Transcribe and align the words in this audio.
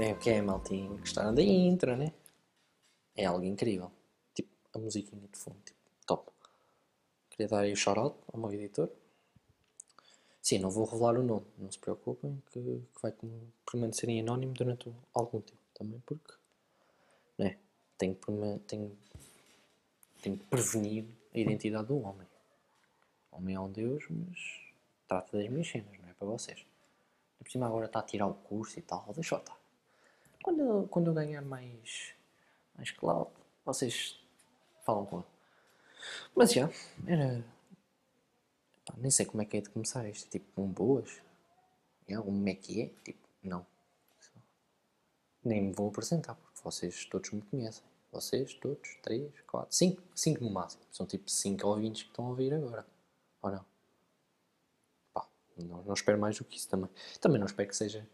É 0.00 0.12
o 0.12 0.16
que 0.16 0.30
é, 0.30 0.40
maltinho. 0.40 0.96
Gostaram 0.98 1.34
da 1.34 1.42
intro, 1.42 1.96
né? 1.96 2.12
É 3.16 3.24
algo 3.24 3.44
incrível. 3.44 3.90
Tipo, 4.32 4.48
a 4.72 4.78
musiquinha 4.78 5.20
de 5.26 5.36
fundo, 5.36 5.58
tipo, 5.64 5.76
top. 6.06 6.30
Queria 7.28 7.48
dar 7.48 7.60
aí 7.62 7.72
o 7.72 7.76
shout-out 7.76 8.16
ao 8.32 8.38
meu 8.38 8.52
editor. 8.52 8.88
Sim, 10.40 10.60
não 10.60 10.70
vou 10.70 10.84
revelar 10.84 11.18
o 11.18 11.22
nome, 11.24 11.46
não 11.58 11.68
se 11.70 11.80
preocupem, 11.80 12.40
que, 12.52 12.60
que 12.60 13.02
vai 13.02 13.12
permanecer 13.68 14.08
em 14.08 14.20
anónimo 14.20 14.54
durante 14.54 14.88
algum 15.12 15.40
tempo 15.40 15.60
também, 15.74 16.00
porque 16.06 16.32
né, 17.36 17.58
tenho, 17.98 18.16
tenho, 18.68 18.96
tenho 20.22 20.38
que 20.38 20.46
prevenir 20.46 21.06
a 21.34 21.38
identidade 21.40 21.88
do 21.88 21.98
homem. 21.98 22.26
O 23.32 23.36
homem 23.36 23.56
é 23.56 23.60
um 23.60 23.70
Deus, 23.70 24.04
mas 24.08 24.38
trata 25.08 25.36
das 25.36 25.48
minhas 25.48 25.68
cenas, 25.68 25.98
não 26.00 26.08
é 26.08 26.14
para 26.14 26.28
vocês. 26.28 26.64
Por 27.36 27.50
cima 27.50 27.66
agora 27.66 27.86
está 27.86 27.98
a 27.98 28.04
tirar 28.04 28.28
o 28.28 28.34
curso 28.34 28.78
e 28.78 28.82
tal, 28.82 29.04
deixa 29.12 29.34
eu 29.34 29.40
estar. 29.40 29.57
Quando 30.42 30.88
quando 30.88 31.08
eu 31.08 31.14
ganhar 31.14 31.42
mais, 31.42 32.14
mais 32.76 32.90
cloud, 32.90 33.30
vocês 33.64 34.18
falam 34.84 35.04
com 35.04 35.18
ele. 35.18 35.26
Mas 36.34 36.52
já, 36.52 36.70
era. 37.06 37.44
Pá, 38.84 38.94
nem 38.96 39.10
sei 39.10 39.26
como 39.26 39.42
é 39.42 39.44
que 39.44 39.56
é 39.56 39.60
de 39.60 39.68
começar 39.70 40.08
isto. 40.08 40.30
Tipo, 40.30 40.62
um 40.62 40.68
boas? 40.68 41.20
É, 42.06 42.16
como 42.16 42.48
é 42.48 42.54
que 42.54 42.82
é? 42.82 42.86
Tipo, 43.04 43.28
não. 43.42 43.66
Nem 45.44 45.62
me 45.62 45.72
vou 45.72 45.88
apresentar, 45.88 46.34
porque 46.34 46.60
vocês 46.62 47.04
todos 47.04 47.30
me 47.30 47.42
conhecem. 47.42 47.84
Vocês, 48.10 48.54
todos, 48.54 48.96
três, 49.02 49.30
quatro, 49.42 49.74
cinco, 49.74 50.02
cinco 50.14 50.42
no 50.42 50.50
máximo. 50.50 50.82
São 50.90 51.06
tipo 51.06 51.30
cinco 51.30 51.66
ouvintes 51.66 52.04
que 52.04 52.08
estão 52.08 52.26
a 52.26 52.28
ouvir 52.30 52.54
agora. 52.54 52.86
Ou 53.42 53.50
não? 53.50 53.64
Pá, 55.12 55.28
não, 55.56 55.82
não 55.82 55.92
espero 55.92 56.18
mais 56.18 56.38
do 56.38 56.44
que 56.44 56.56
isso 56.56 56.68
também. 56.68 56.90
Também 57.20 57.38
não 57.38 57.46
espero 57.46 57.68
que 57.68 57.76
seja 57.76 58.08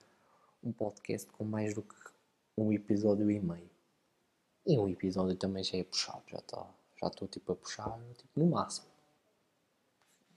um 0.62 0.72
podcast 0.72 1.30
com 1.30 1.44
mais 1.44 1.74
do 1.74 1.82
que 1.82 1.94
um 2.56 2.72
episódio 2.72 3.30
e 3.30 3.40
meio. 3.40 3.70
E 4.66 4.78
um 4.78 4.88
episódio 4.88 5.36
também 5.36 5.62
já 5.62 5.78
é 5.78 5.84
puxado, 5.84 6.22
já 6.28 6.38
está. 6.38 6.66
Já 7.00 7.08
estou 7.08 7.28
tipo 7.28 7.52
a 7.52 7.56
puxar 7.56 7.98
tipo, 8.16 8.40
no 8.40 8.46
máximo. 8.46 8.86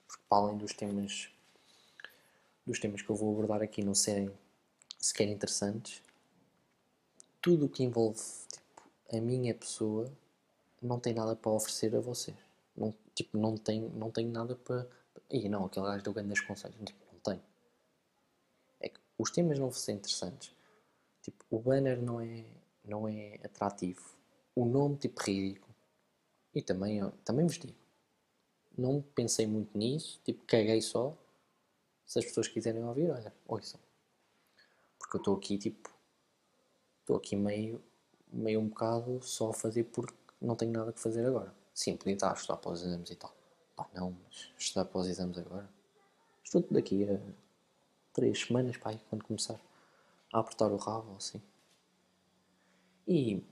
Porque 0.08 0.24
para 0.28 0.38
além 0.40 0.58
dos 0.58 0.74
temas 0.74 1.30
dos 2.66 2.80
temas 2.80 3.02
que 3.02 3.10
eu 3.10 3.16
vou 3.16 3.32
abordar 3.32 3.62
aqui 3.62 3.82
não 3.82 3.96
serem 3.96 4.30
sequer 5.00 5.30
interessantes, 5.30 6.02
tudo 7.42 7.68
o 7.68 7.70
que 7.70 7.84
envolve 7.84 8.20
tipo, 8.52 8.84
a 9.14 9.22
minha 9.22 9.54
pessoa 9.54 10.12
não 10.82 11.00
tem 11.00 11.14
nada 11.14 11.36
para 11.36 11.52
oferecer 11.52 11.96
a 11.96 12.02
vocês. 12.02 12.36
Não, 12.76 12.94
tipo, 13.16 13.38
não 13.38 13.56
tem, 13.58 13.82
não 13.82 14.12
tem 14.12 14.28
nada 14.28 14.56
para. 14.56 14.86
E 15.30 15.48
não, 15.48 15.66
aquele 15.66 15.86
gajo 15.86 16.04
deu 16.04 16.14
grandes 16.14 16.42
conselhos. 16.42 16.78
Tipo, 16.84 17.00
não 17.14 17.20
tem. 17.20 17.42
É 18.82 18.90
que 18.90 19.00
os 19.18 19.32
temas 19.32 19.58
não 19.58 19.70
vão 19.70 19.80
ser 19.80 19.94
interessantes 19.94 20.57
Tipo, 21.28 21.44
o 21.52 21.60
banner 21.60 22.02
não 22.02 22.22
é, 22.22 22.46
não 22.86 23.06
é 23.06 23.36
atrativo. 23.44 24.16
O 24.56 24.64
nome, 24.64 24.96
tipo, 24.96 25.22
ridículo. 25.22 25.76
E 26.56 26.62
também, 26.62 27.02
também 27.26 27.46
vos 27.46 27.60
digo, 27.60 27.76
não 28.78 29.02
pensei 29.14 29.46
muito 29.46 29.78
nisso, 29.78 30.22
tipo, 30.24 30.42
caguei 30.46 30.82
só. 30.82 31.14
Se 32.06 32.20
as 32.20 32.26
pessoas 32.26 32.48
quiserem 32.48 32.82
ouvir, 32.86 33.12
olha, 33.12 33.34
ouçam. 33.46 33.78
Porque 34.98 35.18
eu 35.18 35.20
estou 35.20 35.36
aqui, 35.36 35.58
tipo, 35.58 35.94
estou 37.02 37.18
aqui 37.18 37.36
meio, 37.36 37.84
meio 38.32 38.62
um 38.62 38.70
bocado 38.70 39.22
só 39.22 39.50
a 39.50 39.54
fazer 39.54 39.84
porque 39.84 40.16
não 40.42 40.56
tenho 40.56 40.72
nada 40.72 40.94
que 40.94 41.00
fazer 41.02 41.26
agora. 41.26 41.54
Sim, 41.74 41.98
podia 41.98 42.14
estar 42.14 42.32
a 42.32 42.34
estudar 42.34 42.58
para 42.58 42.72
os 42.72 42.82
exames 42.82 43.10
e 43.10 43.16
tal. 43.16 43.36
Pá, 43.76 43.86
não, 43.94 44.16
mas 44.24 44.50
estudar 44.58 44.86
para 44.86 45.02
os 45.02 45.08
exames 45.08 45.38
agora. 45.38 45.70
Estudo 46.42 46.68
daqui 46.72 47.04
a 47.04 47.20
três 48.14 48.40
semanas, 48.40 48.78
pá, 48.78 48.98
quando 49.10 49.26
começar 49.26 49.60
a 50.34 50.40
apertar 50.40 50.72
o 50.72 50.78
rabo, 50.78 51.16
assim. 51.18 51.42
E 53.08 53.44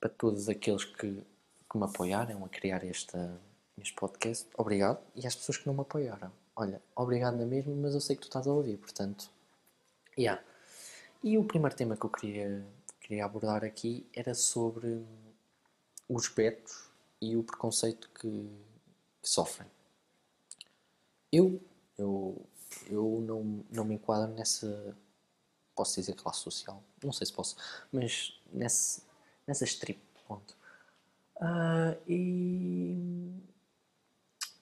para 0.00 0.10
todos 0.10 0.48
aqueles 0.48 0.84
que, 0.84 1.22
que 1.70 1.78
me 1.78 1.84
apoiaram 1.84 2.44
a 2.44 2.48
criar 2.48 2.84
esta, 2.84 3.40
este 3.78 3.94
podcast, 3.94 4.48
obrigado. 4.56 4.98
E 5.14 5.26
às 5.26 5.34
pessoas 5.34 5.58
que 5.58 5.66
não 5.66 5.74
me 5.74 5.80
apoiaram, 5.80 6.32
olha, 6.56 6.82
obrigado 6.94 7.36
na 7.36 7.46
mesma, 7.46 7.74
mas 7.74 7.94
eu 7.94 8.00
sei 8.00 8.16
que 8.16 8.22
tu 8.22 8.28
estás 8.28 8.46
a 8.46 8.52
ouvir, 8.52 8.76
portanto, 8.78 9.30
yeah. 10.18 10.42
E 11.22 11.38
o 11.38 11.44
primeiro 11.44 11.74
tema 11.74 11.96
que 11.96 12.04
eu 12.04 12.10
queria, 12.10 12.66
queria 13.00 13.24
abordar 13.24 13.64
aqui 13.64 14.06
era 14.12 14.34
sobre 14.34 15.04
os 16.08 16.28
betos 16.28 16.90
e 17.20 17.36
o 17.36 17.42
preconceito 17.42 18.10
que, 18.10 18.50
que 19.22 19.28
sofrem. 19.28 19.68
Eu, 21.32 21.60
eu, 21.96 22.46
eu 22.90 23.24
não, 23.26 23.64
não 23.70 23.84
me 23.84 23.94
enquadro 23.94 24.34
nessa, 24.34 24.94
posso 25.74 26.00
dizer 26.00 26.14
classe 26.14 26.40
social, 26.40 26.82
não 27.02 27.12
sei 27.12 27.26
se 27.26 27.32
posso, 27.32 27.56
mas 27.92 28.40
nesse, 28.52 29.02
nessa 29.46 29.64
strip, 29.64 30.00
ponto. 30.26 30.56
Uh, 31.36 32.00
e 32.08 33.32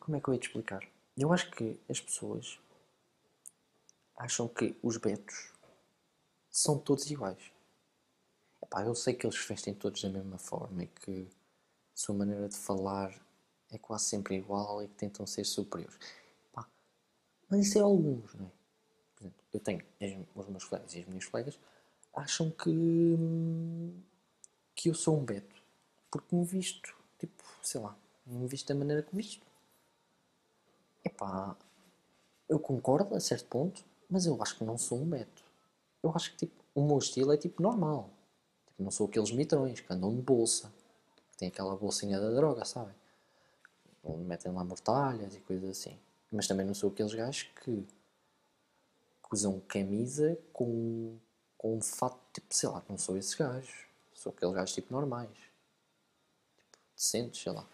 como 0.01 0.17
é 0.17 0.21
que 0.21 0.29
eu 0.29 0.35
ia 0.35 0.41
te 0.41 0.49
explicar? 0.49 0.83
Eu 1.17 1.33
acho 1.33 1.51
que 1.51 1.79
as 1.89 2.01
pessoas 2.01 2.59
acham 4.17 4.49
que 4.49 4.77
os 4.83 4.97
betos 4.97 5.53
são 6.51 6.79
todos 6.79 7.11
iguais. 7.11 7.53
Epá, 8.63 8.85
eu 8.85 8.95
sei 8.95 9.15
que 9.15 9.27
eles 9.27 9.37
vestem 9.47 9.75
todos 9.75 10.03
da 10.03 10.09
mesma 10.09 10.39
forma 10.39 10.85
e 10.85 10.87
que 10.87 11.29
a 11.95 11.97
sua 11.97 12.15
maneira 12.15 12.49
de 12.49 12.57
falar 12.57 13.15
é 13.71 13.79
quase 13.79 14.05
sempre 14.07 14.37
igual 14.37 14.83
e 14.83 14.89
que 14.89 14.95
tentam 14.95 15.27
ser 15.27 15.45
superiores. 15.45 15.99
Epá, 16.47 16.67
mas 17.49 17.67
isso 17.67 17.79
é 17.79 17.83
alguns, 17.83 18.35
não 18.35 18.47
é? 18.47 18.62
Eu 19.53 19.61
tenho 19.61 19.85
os 20.35 20.49
meus 20.49 20.65
colegas 20.65 20.95
e 20.95 21.01
as 21.01 21.07
minhas 21.07 21.27
colegas 21.27 21.59
acham 22.15 22.51
que, 22.51 23.17
que 24.75 24.89
eu 24.89 24.95
sou 24.95 25.19
um 25.19 25.25
beto 25.25 25.63
porque 26.13 26.37
me 26.37 26.45
visto, 26.45 26.95
tipo, 27.19 27.43
sei 27.63 27.81
lá, 27.81 27.97
me 28.27 28.47
visto 28.47 28.69
da 28.69 28.75
maneira 28.75 29.03
que 29.03 29.17
me 29.17 29.23
visto. 29.23 29.47
Epá, 31.03 31.57
eu 32.47 32.61
concordo 32.61 33.17
a 33.17 33.21
certo 33.21 33.47
ponto, 33.47 33.83
mas 34.11 34.27
eu 34.27 34.41
acho 34.43 34.59
que 34.59 34.63
não 34.63 34.77
sou 34.77 35.01
um 35.01 35.09
beto. 35.09 35.43
Eu 36.03 36.13
acho 36.15 36.33
que 36.33 36.37
tipo, 36.47 36.63
o 36.75 36.87
meu 36.87 36.99
estilo 36.99 37.33
é 37.33 37.37
tipo 37.39 37.63
normal. 37.63 38.11
Tipo, 38.67 38.83
não 38.83 38.91
sou 38.91 39.07
aqueles 39.07 39.33
mitrões 39.33 39.81
que 39.81 39.91
andam 39.91 40.15
de 40.15 40.21
bolsa, 40.21 40.71
que 41.31 41.39
têm 41.39 41.49
aquela 41.49 41.75
bolsinha 41.75 42.21
da 42.21 42.31
droga, 42.31 42.65
sabem? 42.67 42.95
Metem 44.05 44.53
lá 44.53 44.63
mortalhas 44.63 45.35
e 45.35 45.41
coisas 45.41 45.71
assim. 45.71 45.99
Mas 46.31 46.47
também 46.47 46.67
não 46.67 46.75
sou 46.75 46.91
aqueles 46.91 47.15
gajos 47.15 47.45
que 47.65 47.87
usam 49.33 49.61
camisa 49.61 50.39
com, 50.53 51.19
com 51.57 51.77
um 51.77 51.81
fato, 51.81 52.21
tipo, 52.33 52.55
sei 52.55 52.69
lá, 52.69 52.83
não 52.89 52.99
sou 52.99 53.17
esses 53.17 53.35
gajos. 53.35 53.87
Sou 54.13 54.33
aqueles 54.33 54.55
gajos 54.55 54.75
tipo 54.75 54.93
normais. 54.93 55.37
Tipo, 56.57 56.79
decentes, 56.95 57.43
sei 57.43 57.53
lá. 57.53 57.67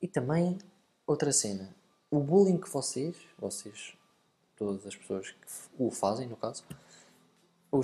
E 0.00 0.08
também, 0.08 0.58
outra 1.06 1.32
cena. 1.32 1.74
O 2.10 2.20
bullying 2.20 2.58
que 2.58 2.68
vocês, 2.68 3.16
vocês, 3.38 3.96
todas 4.56 4.86
as 4.86 4.96
pessoas 4.96 5.30
que 5.30 5.46
o 5.78 5.90
fazem, 5.90 6.28
no 6.28 6.36
caso, 6.36 6.64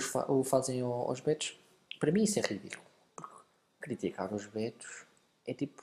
fa 0.01 0.31
o 0.31 0.45
fazem 0.45 0.83
aos 0.83 1.21
betos, 1.21 1.59
para 1.99 2.13
mim 2.13 2.25
isso 2.25 2.39
é 2.39 2.43
ridículo. 2.43 2.85
Porque 3.17 3.35
criticar 3.81 4.35
os 4.35 4.47
betos 4.47 5.07
é 5.47 5.55
tipo, 5.55 5.83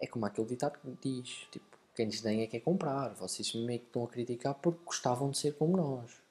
é 0.00 0.06
como 0.06 0.26
aquele 0.26 0.48
ditado 0.48 0.78
que 0.80 1.22
diz, 1.22 1.46
tipo, 1.52 1.77
quem 1.98 2.06
lhes 2.06 2.20
tem 2.20 2.42
é 2.42 2.46
que 2.46 2.56
é 2.56 2.60
comprar. 2.60 3.12
Vocês 3.14 3.52
meio 3.54 3.80
que 3.80 3.86
estão 3.86 4.04
a 4.04 4.08
criticar 4.08 4.54
porque 4.54 4.84
gostavam 4.84 5.32
de 5.32 5.38
ser 5.38 5.54
como 5.56 5.76
nós. 5.76 6.22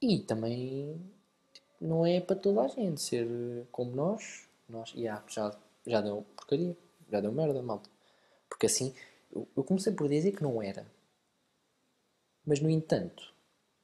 E 0.00 0.20
também 0.20 1.00
tipo, 1.52 1.66
não 1.80 2.06
é 2.06 2.20
para 2.20 2.36
toda 2.36 2.62
a 2.62 2.68
gente 2.68 3.00
ser 3.00 3.26
como 3.72 3.90
nós. 3.96 4.48
nós 4.68 4.92
e 4.94 5.08
ah, 5.08 5.20
já, 5.26 5.52
já 5.84 6.00
deu 6.00 6.24
porcaria, 6.36 6.76
já 7.10 7.20
deu 7.20 7.32
merda, 7.32 7.60
malta. 7.60 7.90
Porque 8.48 8.66
assim, 8.66 8.94
eu, 9.34 9.48
eu 9.56 9.64
comecei 9.64 9.92
por 9.92 10.08
dizer 10.08 10.30
que 10.30 10.44
não 10.44 10.62
era. 10.62 10.86
Mas 12.46 12.60
no 12.60 12.70
entanto, 12.70 13.34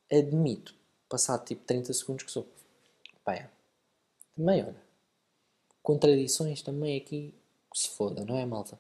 admito, 0.09 0.77
passado 1.09 1.45
tipo 1.45 1.65
30 1.65 1.93
segundos, 1.93 2.23
que 2.25 2.31
sou. 2.31 2.47
Pá, 3.25 3.35
é. 3.35 3.51
Também, 4.37 4.63
olha. 4.63 4.89
Contradições 5.83 6.63
também 6.63 6.97
aqui 6.99 7.35
se 7.75 7.89
foda, 7.91 8.25
não 8.25 8.39
é, 8.39 8.47
malta? 8.47 8.79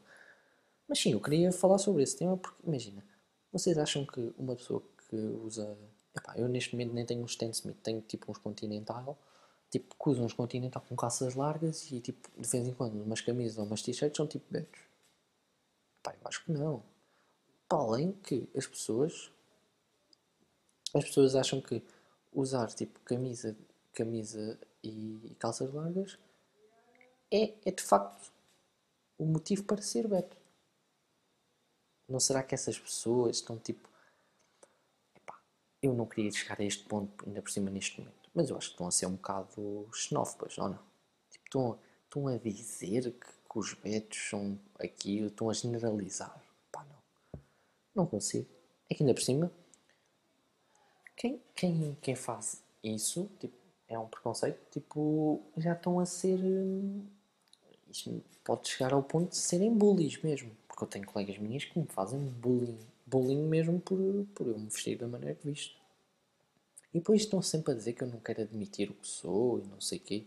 Mas 0.88 0.98
sim, 1.00 1.12
eu 1.12 1.20
queria 1.20 1.52
falar 1.52 1.78
sobre 1.78 2.02
esse 2.02 2.16
tema 2.16 2.36
porque, 2.36 2.62
imagina, 2.66 3.04
vocês 3.52 3.76
acham 3.78 4.06
que 4.06 4.32
uma 4.38 4.56
pessoa 4.56 4.82
que 5.08 5.16
usa. 5.16 5.76
Epá, 6.16 6.34
eu 6.36 6.48
neste 6.48 6.74
momento 6.74 6.94
nem 6.94 7.04
tenho 7.06 7.22
um 7.22 7.26
Stan 7.26 7.50
Smith, 7.50 7.76
tenho 7.82 8.00
tipo 8.00 8.30
uns 8.30 8.38
Continental, 8.38 9.18
tipo, 9.70 9.94
que 9.94 10.10
usam 10.10 10.24
uns 10.24 10.32
Continental 10.32 10.82
com 10.88 10.96
calças 10.96 11.34
largas 11.34 11.90
e 11.92 12.00
tipo, 12.00 12.28
de 12.40 12.48
vez 12.48 12.66
em 12.66 12.72
quando, 12.74 13.02
umas 13.02 13.20
camisas 13.20 13.58
ou 13.58 13.64
umas 13.64 13.82
t-shirts 13.82 14.16
são 14.16 14.26
tipo 14.26 14.46
betos. 14.50 14.80
Epá, 16.00 16.14
eu 16.14 16.26
acho 16.28 16.44
que 16.44 16.52
não. 16.52 16.82
Para 17.68 17.78
além 17.78 18.12
que 18.12 18.48
as 18.56 18.66
pessoas. 18.66 19.30
As 20.94 21.04
pessoas 21.04 21.34
acham 21.36 21.60
que 21.60 21.82
usar 22.32 22.68
tipo 22.68 22.98
camisa, 23.00 23.56
camisa 23.92 24.58
e 24.82 25.36
calças 25.38 25.72
largas 25.72 26.18
é, 27.30 27.54
é 27.64 27.70
de 27.70 27.82
facto 27.82 28.32
o 29.18 29.26
motivo 29.26 29.64
para 29.64 29.82
ser 29.82 30.08
beto. 30.08 30.37
Não 32.08 32.18
será 32.20 32.42
que 32.42 32.54
essas 32.54 32.78
pessoas 32.78 33.36
estão 33.36 33.58
tipo. 33.58 33.88
Epá, 35.14 35.38
eu 35.82 35.92
não 35.94 36.06
queria 36.06 36.30
chegar 36.32 36.60
a 36.60 36.64
este 36.64 36.84
ponto, 36.84 37.24
ainda 37.26 37.42
por 37.42 37.50
cima 37.50 37.70
neste 37.70 38.00
momento. 38.00 38.30
Mas 38.34 38.50
eu 38.50 38.56
acho 38.56 38.68
que 38.68 38.74
estão 38.74 38.86
a 38.86 38.90
ser 38.90 39.06
um 39.06 39.16
bocado 39.16 39.88
xenófobas, 39.92 40.56
ou 40.58 40.68
não? 40.68 40.78
Tipo, 41.30 41.44
estão, 41.46 41.78
estão 42.04 42.26
a 42.28 42.36
dizer 42.36 43.12
que, 43.12 43.26
que 43.50 43.58
os 43.58 43.74
betos 43.74 44.18
são 44.30 44.58
aquilo, 44.78 45.28
estão 45.28 45.50
a 45.50 45.54
generalizar. 45.54 46.42
Pá, 46.72 46.84
não. 46.84 46.98
Não 47.94 48.06
consigo. 48.06 48.48
É 48.90 48.94
que 48.94 49.02
ainda 49.02 49.14
por 49.14 49.22
cima, 49.22 49.52
quem, 51.16 51.40
quem, 51.54 51.96
quem 52.00 52.14
faz 52.14 52.62
isso, 52.82 53.28
tipo, 53.40 53.54
é 53.88 53.98
um 53.98 54.06
preconceito, 54.06 54.58
tipo, 54.70 55.42
já 55.56 55.72
estão 55.72 55.98
a 55.98 56.06
ser. 56.06 56.38
hum, 56.38 57.04
Isto 57.90 58.22
pode 58.44 58.68
chegar 58.68 58.92
ao 58.92 59.02
ponto 59.02 59.30
de 59.30 59.36
serem 59.36 59.72
bullies 59.74 60.22
mesmo. 60.22 60.50
Porque 60.78 60.84
eu 60.84 60.88
tenho 61.00 61.06
colegas 61.06 61.38
minhas 61.38 61.64
que 61.64 61.76
me 61.76 61.86
fazem 61.86 62.20
bullying. 62.20 62.78
Bullying 63.04 63.42
mesmo 63.48 63.80
por, 63.80 63.98
por 64.32 64.46
eu 64.46 64.56
me 64.56 64.66
vestir 64.68 64.96
da 64.96 65.08
maneira 65.08 65.34
que 65.34 65.44
visto. 65.44 65.74
E 66.94 67.00
depois 67.00 67.22
estão 67.22 67.42
sempre 67.42 67.72
a 67.72 67.74
dizer 67.74 67.94
que 67.94 68.04
eu 68.04 68.06
não 68.06 68.20
quero 68.20 68.42
admitir 68.42 68.88
o 68.88 68.94
que 68.94 69.08
sou 69.08 69.58
e 69.58 69.66
não 69.66 69.80
sei 69.80 69.98
o 69.98 70.00
quê. 70.00 70.24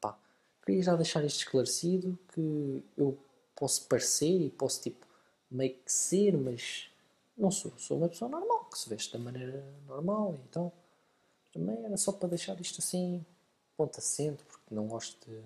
Pá, 0.00 0.18
queria 0.64 0.82
já 0.82 0.96
deixar 0.96 1.22
isto 1.26 1.40
esclarecido 1.40 2.18
que 2.32 2.82
eu 2.96 3.18
posso 3.54 3.86
parecer 3.86 4.40
e 4.40 4.48
posso 4.48 4.80
tipo 4.80 5.06
meio 5.50 5.74
que 5.74 5.92
ser, 5.92 6.38
mas 6.38 6.88
não 7.36 7.50
sou. 7.50 7.74
Sou 7.76 7.98
uma 7.98 8.08
pessoa 8.08 8.30
normal, 8.30 8.64
que 8.72 8.78
se 8.78 8.88
veste 8.88 9.12
da 9.12 9.18
maneira 9.18 9.62
normal. 9.86 10.38
Então, 10.48 10.72
também 11.52 11.84
era 11.84 11.98
só 11.98 12.12
para 12.12 12.30
deixar 12.30 12.58
isto 12.58 12.78
assim, 12.78 13.22
ponto 13.76 13.98
assente, 13.98 14.42
porque 14.44 14.74
não 14.74 14.88
gosto 14.88 15.18
de 15.28 15.36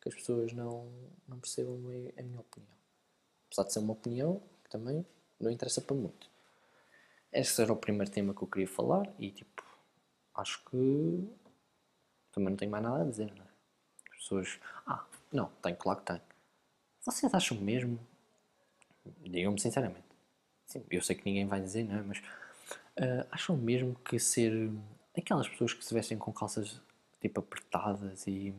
que 0.00 0.08
as 0.08 0.14
pessoas 0.14 0.52
não, 0.52 0.86
não 1.26 1.40
percebam 1.40 1.74
a 1.74 2.22
minha 2.22 2.40
opinião. 2.40 2.76
Apesar 3.56 3.68
de 3.68 3.72
ser 3.72 3.78
uma 3.78 3.94
opinião, 3.94 4.42
que 4.62 4.68
também 4.68 5.06
não 5.40 5.50
interessa 5.50 5.80
para 5.80 5.96
muito. 5.96 6.28
Esse 7.32 7.62
era 7.62 7.72
o 7.72 7.76
primeiro 7.76 8.10
tema 8.10 8.34
que 8.34 8.42
eu 8.42 8.48
queria 8.48 8.68
falar 8.68 9.10
e 9.18 9.30
tipo, 9.30 9.64
acho 10.34 10.62
que 10.66 11.26
também 12.32 12.50
não 12.50 12.56
tenho 12.56 12.70
mais 12.70 12.84
nada 12.84 13.02
a 13.02 13.06
dizer, 13.06 13.32
não 13.34 13.42
é? 13.42 13.48
As 14.12 14.18
pessoas. 14.18 14.60
Ah, 14.86 15.06
não, 15.32 15.50
tenho, 15.62 15.76
claro 15.76 16.00
que 16.00 16.04
tenho. 16.04 16.20
Vocês 17.00 17.32
acham 17.32 17.56
mesmo? 17.56 17.98
Digam-me 19.22 19.58
sinceramente. 19.58 20.04
Sim, 20.66 20.84
eu 20.90 21.00
sei 21.00 21.16
que 21.16 21.24
ninguém 21.24 21.46
vai 21.46 21.60
dizer, 21.62 21.84
não 21.84 21.96
é? 21.96 22.02
Mas 22.02 22.22
ah, 22.98 23.26
acham 23.30 23.56
mesmo 23.56 23.94
que 24.04 24.18
ser 24.18 24.70
aquelas 25.16 25.48
pessoas 25.48 25.72
que 25.72 25.82
se 25.82 25.94
vestem 25.94 26.18
com 26.18 26.30
calças 26.30 26.78
tipo 27.22 27.40
apertadas 27.40 28.26
e, 28.26 28.54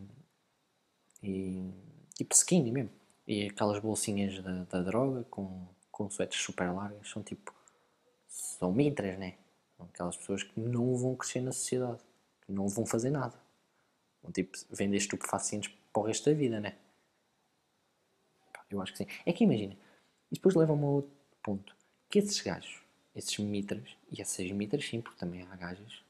e 1.21 1.71
tipo 2.15 2.33
skinny 2.33 2.71
mesmo 2.71 2.89
e 3.27 3.47
aquelas 3.47 3.79
bolsinhas 3.79 4.41
da, 4.41 4.63
da 4.63 4.81
droga 4.81 5.23
com, 5.25 5.67
com 5.91 6.09
suetes 6.09 6.41
super 6.41 6.71
largas 6.71 7.09
são 7.09 7.21
tipo 7.21 7.53
são 8.27 8.71
mitras, 8.71 9.17
né? 9.19 9.37
São 9.75 9.85
aquelas 9.85 10.15
pessoas 10.17 10.43
que 10.43 10.59
não 10.59 10.95
vão 10.95 11.15
crescer 11.15 11.41
na 11.41 11.51
sociedade, 11.51 12.01
que 12.45 12.51
não 12.51 12.67
vão 12.67 12.85
fazer 12.85 13.09
nada. 13.09 13.39
Vão 14.21 14.31
tipo 14.31 14.57
vender 14.69 14.97
estupefacientes 14.97 15.73
para 15.91 16.01
o 16.01 16.05
resto 16.05 16.29
da 16.29 16.35
vida, 16.35 16.59
né? 16.59 16.77
Eu 18.69 18.81
acho 18.81 18.91
que 18.91 18.99
sim. 18.99 19.07
É 19.25 19.33
que 19.33 19.43
imagina, 19.43 19.77
e 20.31 20.35
depois 20.35 20.55
leva-me 20.55 20.83
a 20.83 20.87
outro 20.87 21.11
ponto, 21.41 21.75
que 22.09 22.19
esses 22.19 22.41
gajos, 22.41 22.81
esses 23.15 23.37
mitras, 23.39 23.95
e 24.11 24.21
essas 24.21 24.49
mitras 24.51 24.85
sim, 24.85 25.01
porque 25.01 25.19
também 25.19 25.41
há 25.43 25.55
gajas, 25.55 26.03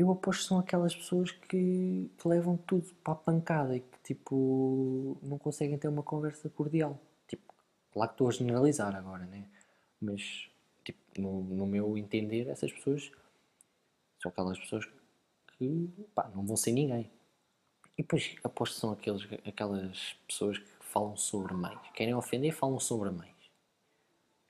eu 0.00 0.10
aposto 0.10 0.40
que 0.40 0.48
são 0.48 0.58
aquelas 0.58 0.94
pessoas 0.94 1.30
que, 1.30 2.10
que 2.16 2.28
levam 2.28 2.56
tudo 2.56 2.94
para 3.04 3.12
a 3.12 3.16
pancada 3.16 3.76
e 3.76 3.80
que 3.80 3.98
tipo 4.02 5.18
não 5.22 5.36
conseguem 5.36 5.76
ter 5.76 5.88
uma 5.88 6.02
conversa 6.02 6.48
cordial. 6.48 6.98
Tipo, 7.28 7.54
claro 7.92 8.08
que 8.08 8.14
estou 8.14 8.28
a 8.28 8.32
generalizar 8.32 8.96
agora, 8.96 9.26
né? 9.26 9.46
Mas 10.00 10.48
tipo, 10.82 10.98
no, 11.20 11.42
no 11.42 11.66
meu 11.66 11.98
entender, 11.98 12.48
essas 12.48 12.72
pessoas 12.72 13.12
são 14.22 14.30
aquelas 14.30 14.58
pessoas 14.58 14.88
que 15.58 15.90
pá, 16.14 16.30
não 16.34 16.46
vão 16.46 16.56
ser 16.56 16.72
ninguém. 16.72 17.10
E 17.98 18.02
depois 18.02 18.36
aposto 18.42 18.74
que 18.76 18.80
são 18.80 18.92
aqueles, 18.92 19.28
aquelas 19.46 20.14
pessoas 20.26 20.56
que 20.56 20.84
falam 20.86 21.14
sobre 21.14 21.52
mães. 21.52 21.78
Querem 21.92 22.14
ofender, 22.14 22.52
falam 22.54 22.80
sobre 22.80 23.10
mães. 23.10 23.36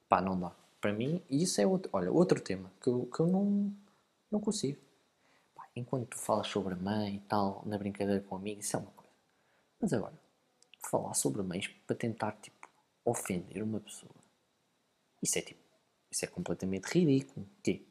Pá, 0.08 0.20
não 0.20 0.38
dá. 0.38 0.52
Para 0.80 0.92
mim, 0.92 1.20
isso 1.28 1.60
é 1.60 1.66
outro, 1.66 1.90
olha, 1.92 2.12
outro 2.12 2.40
tema 2.40 2.70
que 2.80 2.88
eu, 2.88 3.06
que 3.06 3.20
eu 3.20 3.26
não, 3.26 3.74
não 4.30 4.40
consigo. 4.40 4.89
Enquanto 5.74 6.10
tu 6.10 6.18
falas 6.18 6.46
sobre 6.46 6.74
a 6.74 6.76
mãe 6.76 7.16
e 7.16 7.20
tal, 7.20 7.62
na 7.66 7.76
brincadeira 7.76 8.20
com 8.22 8.36
amigos, 8.36 8.66
isso 8.66 8.76
é 8.76 8.80
uma 8.80 8.92
coisa. 8.92 9.12
Mas 9.80 9.92
agora, 9.92 10.20
falar 10.90 11.14
sobre 11.14 11.42
mães 11.42 11.68
para 11.86 11.96
tentar, 11.96 12.32
tipo, 12.40 12.68
ofender 13.04 13.62
uma 13.62 13.80
pessoa. 13.80 14.14
Isso 15.22 15.38
é 15.38 15.42
tipo, 15.42 15.60
isso 16.10 16.24
é 16.24 16.28
completamente 16.28 16.86
ridículo. 16.86 17.46
Quê? 17.62 17.82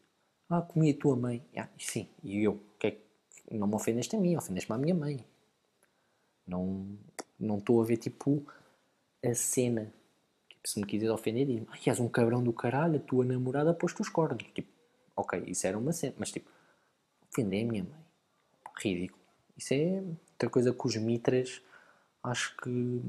Ah, 0.49 0.61
comi 0.61 0.91
a 0.91 0.97
tua 0.97 1.15
mãe. 1.15 1.43
Ah, 1.57 1.69
sim, 1.79 2.07
e 2.23 2.43
eu? 2.43 2.59
Que 2.79 2.87
é 2.87 2.91
que- 2.91 3.03
não 3.51 3.67
me 3.67 3.75
ofendeste 3.75 4.15
a 4.15 4.19
mim, 4.19 4.35
ofendeste-me 4.35 4.75
à 4.75 4.79
minha 4.79 4.95
mãe. 4.95 5.25
Não 6.45 6.97
não 7.39 7.57
estou 7.57 7.81
a 7.81 7.85
ver, 7.85 7.95
tipo, 7.97 8.45
a 9.23 9.33
cena. 9.35 9.93
Tipo, 10.49 10.67
se 10.69 10.79
me 10.81 10.85
quiseres 10.87 11.13
ofender, 11.13 11.45
diz-me, 11.47 11.67
ai, 11.71 11.79
és 11.87 11.99
um 11.99 12.09
cabrão 12.09 12.43
do 12.43 12.53
caralho, 12.53 12.97
a 12.97 13.01
tua 13.03 13.25
namorada 13.25 13.73
pôs-te 13.73 14.01
os 14.01 14.09
cornos. 14.09 14.43
Tipo, 14.53 14.69
ok, 15.15 15.43
isso 15.47 15.67
era 15.67 15.77
uma 15.77 15.93
cena, 15.93 16.15
mas 16.19 16.31
tipo, 16.31 16.49
ofender 17.31 17.65
a 17.65 17.71
minha 17.71 17.83
mãe. 17.83 18.05
Ridículo. 18.77 19.21
Isso 19.57 19.73
é 19.73 20.03
outra 20.31 20.49
coisa 20.49 20.73
que 20.73 20.87
os 20.87 20.95
mitras 20.95 21.61
acho 22.23 22.55
que, 22.57 23.01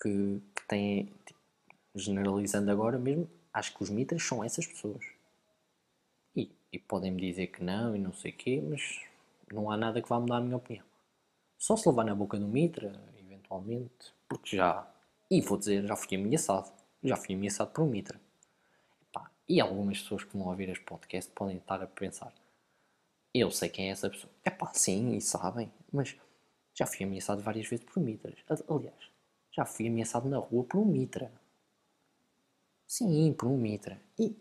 que, 0.00 0.40
que 0.54 0.68
têm, 0.68 1.12
tipo, 1.26 1.40
generalizando 1.94 2.70
agora 2.70 2.98
mesmo, 2.98 3.28
acho 3.52 3.74
que 3.76 3.82
os 3.82 3.90
mitras 3.90 4.22
são 4.22 4.42
essas 4.44 4.66
pessoas. 4.66 5.04
E, 6.36 6.50
e 6.72 6.78
podem-me 6.78 7.20
dizer 7.20 7.48
que 7.48 7.62
não 7.62 7.96
e 7.96 7.98
não 7.98 8.12
sei 8.12 8.30
o 8.30 8.36
quê, 8.36 8.62
mas 8.62 9.00
não 9.52 9.70
há 9.70 9.76
nada 9.76 10.00
que 10.00 10.08
vá 10.08 10.20
mudar 10.20 10.36
a 10.36 10.40
minha 10.40 10.56
opinião. 10.56 10.84
Só 11.58 11.76
se 11.76 11.88
levar 11.88 12.04
na 12.04 12.14
boca 12.14 12.38
do 12.38 12.46
mitra, 12.46 12.92
eventualmente, 13.18 14.14
porque 14.28 14.56
já, 14.56 14.88
e 15.30 15.40
vou 15.40 15.58
dizer, 15.58 15.84
já 15.84 15.96
fui 15.96 16.16
ameaçado. 16.16 16.72
Já 17.02 17.16
fui 17.16 17.34
ameaçado 17.34 17.70
por 17.70 17.82
um 17.82 17.88
mitra. 17.88 18.20
E 19.48 19.60
algumas 19.60 20.02
pessoas 20.02 20.24
que 20.24 20.36
vão 20.36 20.48
ouvir 20.48 20.68
este 20.68 20.84
podcast 20.84 21.32
podem 21.32 21.56
estar 21.56 21.82
a 21.82 21.86
pensar, 21.86 22.34
eu 23.40 23.50
sei 23.50 23.68
quem 23.68 23.88
é 23.88 23.92
essa 23.92 24.10
pessoa. 24.10 24.32
É 24.44 24.50
pá, 24.50 24.72
sim, 24.74 25.16
e 25.16 25.20
sabem, 25.20 25.70
mas 25.92 26.16
já 26.74 26.86
fui 26.86 27.04
ameaçado 27.04 27.42
várias 27.42 27.68
vezes 27.68 27.84
por 27.84 28.00
mitras. 28.00 28.36
Aliás, 28.68 29.10
já 29.52 29.64
fui 29.64 29.88
ameaçado 29.88 30.28
na 30.28 30.38
rua 30.38 30.64
por 30.64 30.78
um 30.78 30.84
mitra. 30.84 31.32
Sim, 32.86 33.32
por 33.34 33.48
um 33.48 33.56
mitra. 33.56 34.00
E, 34.18 34.36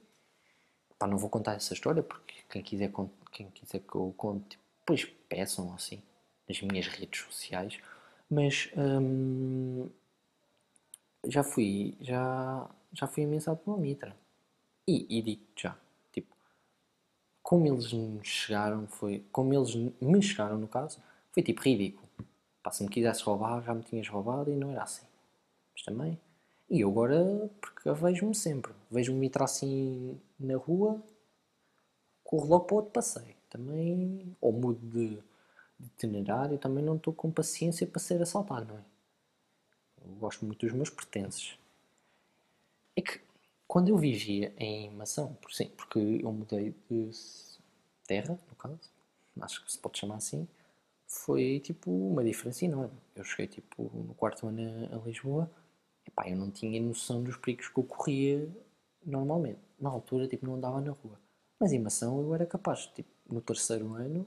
pá, 0.98 1.08
não 1.08 1.18
vou 1.18 1.30
contar 1.30 1.56
essa 1.56 1.74
história 1.74 2.04
porque 2.04 2.36
quem 2.50 2.64
quiser, 2.64 2.92
quem 3.32 3.50
quiser 3.52 3.80
que 3.80 3.96
eu 3.96 4.14
conte, 4.18 4.60
depois 4.80 5.06
peçam 5.28 5.74
assim, 5.74 6.02
nas 6.48 6.62
minhas 6.62 6.88
redes 6.88 7.22
sociais. 7.22 7.80
Mas, 8.30 8.70
hum, 8.78 9.90
já 11.26 11.44
fui, 11.44 11.96
já, 12.02 12.70
já 12.94 13.08
fui 13.08 13.24
ameaçado 13.24 13.58
por 13.58 13.72
uma 13.72 13.80
mitra. 13.80 14.16
E, 14.88 15.06
e 15.10 15.22
digo-te 15.22 15.64
já, 15.64 15.78
como 17.48 17.66
eles 17.66 17.94
me 17.94 18.22
chegaram, 18.26 18.86
foi. 18.88 19.26
Como 19.32 19.54
eles 19.54 19.74
me 20.02 20.22
chegaram, 20.22 20.58
no 20.58 20.68
caso, 20.68 21.02
foi 21.32 21.42
tipo 21.42 21.62
ridículo. 21.62 22.06
Pá, 22.62 22.72
se 22.72 22.84
me 22.84 22.90
quisesse 22.90 23.24
roubar, 23.24 23.64
já 23.64 23.74
me 23.74 23.84
tinhas 23.84 24.10
roubado 24.10 24.52
e 24.52 24.56
não 24.58 24.70
era 24.70 24.84
assim. 24.84 25.06
Mas 25.72 25.82
também. 25.82 26.20
E 26.70 26.82
eu 26.82 26.90
agora, 26.90 27.50
porque 27.62 27.90
vejo-me 27.90 28.36
sempre. 28.36 28.74
Vejo-me 28.92 29.18
mitra 29.18 29.46
assim 29.46 30.20
na 30.38 30.58
rua, 30.58 31.02
corro 32.22 32.50
logo 32.50 32.66
para 32.66 32.76
outro 32.76 32.92
passeio. 32.92 33.34
Também. 33.50 34.36
Ou 34.42 34.52
mudo 34.52 34.86
de, 34.86 35.16
de 35.80 35.86
itinerário, 35.86 36.58
também 36.58 36.84
não 36.84 36.98
estou 36.98 37.14
com 37.14 37.32
paciência 37.32 37.88
para 37.88 38.02
ser 38.02 38.22
assaltado, 38.22 38.74
não 38.74 38.78
é? 38.78 38.84
Eu 40.06 40.16
gosto 40.16 40.46
muito 40.46 40.66
dos 40.66 40.76
meus 40.76 40.90
pertences. 40.90 41.58
É 42.94 43.02
que 43.02 43.22
quando 43.68 43.90
eu 43.90 43.98
vivia 43.98 44.54
em 44.58 44.90
Mação, 44.92 45.34
por 45.36 45.52
sim, 45.52 45.70
porque 45.76 46.00
eu 46.00 46.32
mudei 46.32 46.74
de 46.90 47.12
terra, 48.08 48.40
no 48.50 48.56
caso, 48.56 48.80
acho 49.42 49.64
que 49.66 49.72
se 49.72 49.80
pode 49.80 50.00
chamar 50.00 50.16
assim, 50.16 50.48
foi 51.06 51.60
tipo 51.60 51.92
uma 51.92 52.24
diferença 52.24 52.66
enorme. 52.66 52.98
Eu 53.16 53.24
cheguei 53.24 53.48
tipo 53.48 53.84
no 53.94 54.14
quarto 54.14 54.48
ano 54.48 54.90
a, 54.94 55.06
Lisboa, 55.08 55.52
e 56.06 56.12
pá, 56.12 56.30
eu 56.30 56.38
não 56.38 56.52
tinha 56.52 56.82
noção 56.82 57.24
dos 57.24 57.38
perigos 57.38 57.68
que 57.70 57.78
eu 57.80 57.84
corria 57.84 58.50
normalmente. 59.06 59.60
Na 59.80 59.90
altura, 59.90 60.28
tipo, 60.28 60.46
não 60.46 60.56
andava 60.56 60.82
na 60.82 60.92
rua. 60.92 61.20
Mas 61.60 61.72
em 61.74 61.80
Mação 61.80 62.22
eu 62.22 62.34
era 62.34 62.46
capaz, 62.46 62.88
tipo, 62.88 63.10
no 63.30 63.42
terceiro 63.42 63.94
ano, 63.94 64.26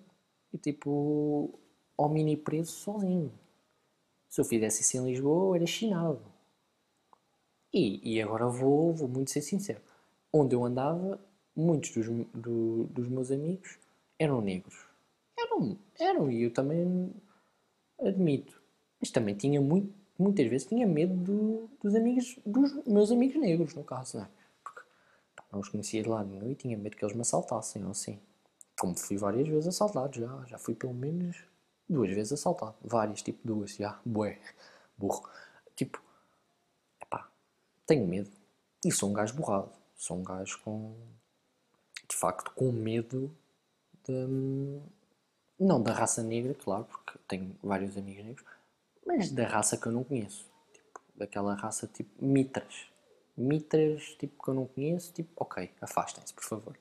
e 0.53 0.59
tipo, 0.59 1.59
ao 1.97 2.09
mini 2.09 2.37
preso 2.37 2.73
sozinho. 2.73 3.33
Se 4.29 4.41
eu 4.41 4.45
fizesse 4.45 4.83
isso 4.83 4.97
em 4.97 5.07
Lisboa, 5.07 5.49
eu 5.51 5.55
era 5.57 5.67
chinado. 5.67 6.23
E, 7.73 8.01
e 8.17 8.21
agora 8.23 8.47
vou, 8.47 8.93
vou 8.95 9.09
muito 9.09 9.31
ser 9.31 9.43
sincero. 9.43 9.81
Onde 10.33 10.55
eu 10.55 10.65
andava, 10.65 11.21
muitos 11.55 11.91
dos, 11.91 12.07
do- 12.35 12.85
dos 12.85 13.09
meus 13.09 13.31
amigos 13.31 13.79
eram 14.19 14.41
negros. 14.41 14.87
Eram, 15.39 15.79
eram, 15.99 16.31
e 16.31 16.43
eu 16.43 16.53
também 16.53 17.13
admito. 18.01 18.61
Mas 19.01 19.11
também 19.11 19.35
tinha 19.35 19.61
muito, 19.61 19.93
muitas 20.19 20.47
vezes 20.49 20.67
tinha 20.67 20.87
medo 20.87 21.15
do- 21.15 21.71
dos 21.83 21.95
amigos, 21.95 22.39
dos 22.45 22.85
meus 22.87 23.11
amigos 23.11 23.41
negros, 23.41 23.75
no 23.75 23.85
caso, 23.85 24.19
não 24.19 24.25
é? 24.25 24.29
Porque 24.63 24.81
pá, 25.37 25.45
não 25.53 25.61
os 25.61 25.69
conhecia 25.69 26.03
de 26.03 26.09
lado 26.09 26.29
nenhum 26.29 26.51
e 26.51 26.55
tinha 26.55 26.77
medo 26.77 26.97
que 26.97 27.05
eles 27.05 27.15
me 27.15 27.23
assaltassem 27.23 27.85
ou 27.85 27.91
assim. 27.93 28.19
Como 28.79 28.97
fui 28.99 29.17
várias 29.17 29.47
vezes 29.49 29.69
assaltado 29.69 30.19
já. 30.19 30.45
Já 30.47 30.59
fui 30.59 30.75
pelo 30.75 30.95
menos 30.95 31.37
duas 31.89 32.11
vezes 32.11 32.33
assaltado. 32.33 32.75
Várias, 32.83 33.23
tipo 33.23 33.39
duas, 33.47 33.75
já. 33.77 33.99
Bué. 34.05 34.39
Burro. 34.97 35.29
Tipo, 35.77 36.03
tenho 37.91 38.07
medo. 38.07 38.31
E 38.85 38.93
sou 38.93 39.11
um 39.11 39.13
gajo 39.13 39.35
borrado. 39.35 39.73
Sou 39.97 40.17
um 40.17 40.23
gajo 40.23 40.61
com. 40.63 40.97
De 42.09 42.17
facto, 42.17 42.53
com 42.53 42.71
medo 42.71 43.37
de. 44.05 44.81
Não 45.59 45.83
da 45.83 45.93
raça 45.93 46.23
negra, 46.23 46.55
claro, 46.55 46.85
porque 46.85 47.19
tenho 47.29 47.55
vários 47.63 47.99
amigos 47.99 48.25
negros, 48.25 48.47
mas 49.05 49.31
da 49.31 49.47
raça 49.47 49.77
que 49.77 49.87
eu 49.87 49.93
não 49.93 50.05
conheço. 50.05 50.47
Tipo, 50.73 51.01
daquela 51.15 51.55
raça 51.55 51.87
tipo 51.87 52.25
mitras. 52.25 52.87
Mitras, 53.37 54.15
tipo, 54.19 54.43
que 54.43 54.51
eu 54.51 54.55
não 54.55 54.67
conheço, 54.67 55.13
tipo, 55.13 55.31
ok, 55.37 55.71
afastem-se, 55.81 56.33
por 56.33 56.45
favor. 56.45 56.79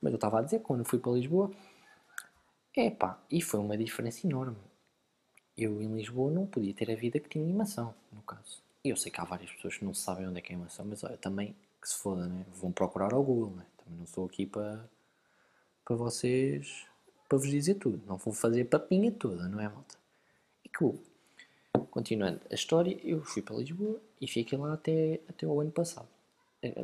Mas 0.00 0.12
eu 0.12 0.16
estava 0.16 0.38
a 0.38 0.42
dizer, 0.42 0.60
quando 0.60 0.84
fui 0.84 0.98
para 0.98 1.12
Lisboa, 1.12 1.50
é 2.76 2.90
pá, 2.90 3.20
e 3.30 3.42
foi 3.42 3.58
uma 3.58 3.76
diferença 3.76 4.26
enorme. 4.26 4.58
Eu 5.56 5.82
em 5.82 5.96
Lisboa 5.96 6.30
não 6.30 6.46
podia 6.46 6.74
ter 6.74 6.90
a 6.90 6.96
vida 6.96 7.18
que 7.18 7.28
tinha 7.28 7.44
em 7.44 7.54
Mação, 7.54 7.94
no 8.12 8.22
caso. 8.22 8.65
Eu 8.88 8.96
sei 8.96 9.10
que 9.10 9.20
há 9.20 9.24
várias 9.24 9.50
pessoas 9.50 9.76
que 9.76 9.84
não 9.84 9.94
sabem 9.94 10.28
onde 10.28 10.38
é 10.38 10.42
que 10.42 10.52
é 10.52 10.56
Mação, 10.56 10.84
mas 10.84 11.02
olha, 11.02 11.16
também 11.16 11.56
que 11.80 11.88
se 11.88 11.96
foda, 11.96 12.26
né? 12.26 12.46
Vão 12.54 12.72
procurar 12.72 13.12
ao 13.12 13.22
Google, 13.22 13.56
né? 13.56 13.66
Também 13.76 13.96
não 13.96 14.04
estou 14.04 14.26
aqui 14.26 14.46
para, 14.46 14.88
para 15.84 15.96
vocês, 15.96 16.86
para 17.28 17.38
vos 17.38 17.48
dizer 17.48 17.74
tudo. 17.74 18.02
Não 18.06 18.16
vou 18.16 18.32
fazer 18.32 18.64
papinha 18.64 19.10
toda, 19.12 19.48
não 19.48 19.60
é, 19.60 19.68
malta? 19.68 19.96
E 20.64 20.68
que, 20.68 20.84
continuando 21.90 22.40
a 22.50 22.54
história, 22.54 22.98
eu 23.02 23.22
fui 23.24 23.42
para 23.42 23.56
Lisboa 23.56 24.00
e 24.20 24.26
fiquei 24.28 24.58
lá 24.58 24.74
até, 24.74 25.20
até 25.28 25.46
o 25.46 25.60
ano 25.60 25.70
passado. 25.70 26.08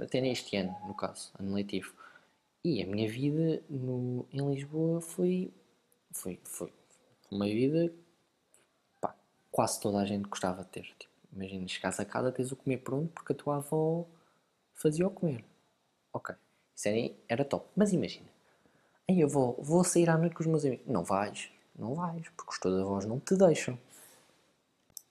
Até 0.03 0.21
neste 0.21 0.57
ano, 0.57 0.77
no 0.87 0.95
caso, 0.95 1.33
ano 1.39 1.55
letivo. 1.55 1.93
E 2.65 2.83
a 2.83 2.87
minha 2.87 3.09
vida 3.09 3.63
no, 3.69 4.27
em 4.33 4.49
Lisboa 4.55 5.01
foi, 5.01 5.53
foi, 6.13 6.39
foi 6.45 6.73
uma 7.31 7.47
vida 7.47 7.93
pá, 9.01 9.17
quase 9.51 9.81
toda 9.81 9.99
a 9.99 10.05
gente 10.05 10.29
gostava 10.29 10.63
de 10.63 10.69
ter. 10.71 10.85
Tipo, 10.99 11.12
imagina, 11.33 11.67
chegares 11.69 12.01
a 12.01 12.05
casa, 12.05 12.33
tens 12.33 12.53
o 12.53 12.57
comer 12.57 12.79
pronto 12.79 13.13
porque 13.13 13.33
a 13.33 13.37
tua 13.37 13.57
avó 13.57 14.07
fazia 14.75 15.07
o 15.07 15.11
comer. 15.11 15.45
Ok, 16.13 16.35
isso 16.75 16.89
era, 16.89 17.15
era 17.29 17.45
top. 17.45 17.67
Mas 17.77 17.93
imagina, 17.93 18.29
aí 19.09 19.21
eu 19.21 19.29
vou, 19.29 19.57
vou 19.61 19.85
sair 19.85 20.11
à 20.11 20.19
noite 20.19 20.35
com 20.35 20.43
os 20.43 20.47
meus 20.47 20.65
amigos. 20.65 20.87
Não 20.87 21.05
vais, 21.05 21.51
não 21.77 21.95
vais, 21.95 22.29
porque 22.31 22.53
os 22.53 22.59
teus 22.59 22.81
avós 22.81 23.05
não 23.05 23.19
te 23.21 23.37
deixam. 23.37 23.79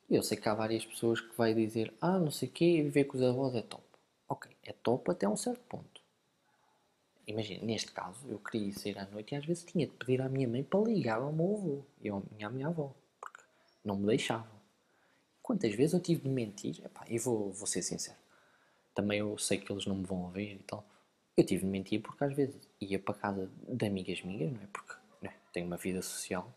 Eu 0.09 0.21
sei 0.23 0.37
que 0.37 0.49
há 0.49 0.53
várias 0.53 0.85
pessoas 0.85 1.21
que 1.21 1.37
vai 1.37 1.53
dizer, 1.53 1.93
ah, 2.01 2.19
não 2.19 2.31
sei 2.31 2.49
o 2.49 2.51
quê, 2.51 2.81
viver 2.83 3.05
com 3.05 3.17
os 3.17 3.23
avós 3.23 3.55
é 3.55 3.61
top. 3.61 3.83
Ok, 4.27 4.51
é 4.63 4.73
top 4.73 5.11
até 5.11 5.27
um 5.27 5.37
certo 5.37 5.61
ponto 5.69 6.01
imagina, 7.31 7.65
neste 7.65 7.91
caso, 7.91 8.19
eu 8.27 8.39
queria 8.39 8.71
sair 8.73 8.97
à 8.99 9.05
noite 9.05 9.33
e 9.33 9.37
às 9.37 9.45
vezes 9.45 9.63
tinha 9.63 9.85
de 9.85 9.93
pedir 9.93 10.21
à 10.21 10.29
minha 10.29 10.47
mãe 10.47 10.63
para 10.63 10.81
ligar 10.81 11.21
ao 11.21 11.31
meu 11.31 11.55
avô 11.55 11.85
e 12.01 12.09
à 12.43 12.49
minha 12.49 12.67
avó, 12.67 12.93
porque 13.19 13.41
não 13.83 13.97
me 13.97 14.07
deixavam. 14.07 14.60
Quantas 15.51 15.75
vezes 15.75 15.93
eu 15.93 15.99
tive 15.99 16.21
de 16.21 16.29
mentir? 16.29 16.79
Epá, 16.85 17.05
e 17.09 17.19
vou, 17.19 17.51
vou 17.51 17.67
ser 17.67 17.81
sincero, 17.81 18.17
também 18.95 19.19
eu 19.19 19.37
sei 19.37 19.57
que 19.57 19.69
eles 19.69 19.85
não 19.85 19.97
me 19.97 20.05
vão 20.05 20.23
ouvir 20.23 20.53
e 20.53 20.63
tal. 20.63 20.81
Eu 21.35 21.45
tive 21.45 21.65
de 21.65 21.69
mentir 21.69 22.01
porque 22.01 22.23
às 22.23 22.33
vezes 22.33 22.55
ia 22.79 22.97
para 22.97 23.13
casa 23.13 23.51
de 23.67 23.85
amigas 23.85 24.21
minhas, 24.21 24.49
não 24.49 24.61
é? 24.61 24.67
Porque 24.71 24.93
não 25.21 25.29
é? 25.29 25.33
tenho 25.51 25.67
uma 25.67 25.75
vida 25.75 26.01
social 26.01 26.49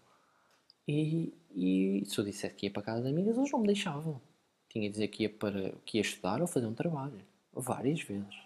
e, 0.87 1.35
e 1.51 2.05
se 2.07 2.17
eu 2.17 2.25
dissesse 2.25 2.55
que 2.55 2.67
ia 2.67 2.73
para 2.73 2.83
casa 2.83 3.03
de 3.03 3.09
amigas, 3.09 3.37
eles 3.37 3.51
não 3.51 3.59
me 3.59 3.67
deixavam. 3.67 4.21
Tinha 4.69 4.87
de 4.87 4.93
dizer 4.93 5.09
que 5.09 5.25
ia, 5.25 5.29
para, 5.29 5.73
que 5.85 5.99
ia 5.99 6.03
estudar 6.03 6.41
ou 6.41 6.47
fazer 6.47 6.67
um 6.69 6.75
trabalho, 6.75 7.21
várias 7.53 8.01
vezes. 8.01 8.37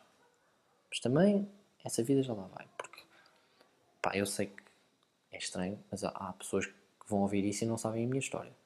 Mas 0.89 0.99
também 0.99 1.47
essa 1.85 2.03
vida 2.03 2.23
já 2.23 2.33
lá 2.33 2.47
vai. 2.47 2.67
Porque, 2.79 3.03
eu 4.15 4.25
sei 4.25 4.47
que 4.47 4.63
é 5.31 5.37
estranho, 5.37 5.79
mas 5.91 6.03
há, 6.05 6.09
há 6.09 6.33
pessoas 6.33 6.65
que 6.65 6.75
vão 7.07 7.21
ouvir 7.21 7.45
isso 7.45 7.65
e 7.65 7.67
não 7.67 7.77
sabem 7.77 8.07
a 8.07 8.09
minha 8.09 8.19
história. 8.19 8.58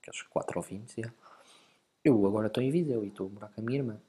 Aqueles 0.00 0.22
4 0.22 0.58
ouvintes, 0.58 0.94
já. 0.96 1.12
Eu 2.04 2.24
agora 2.26 2.46
estou 2.46 2.62
em 2.62 2.70
Viseu 2.70 3.04
e 3.04 3.08
estou 3.08 3.26
a 3.26 3.30
morar 3.30 3.48
com 3.48 3.60
a 3.60 3.64
minha 3.64 3.78
irmã. 3.78 4.00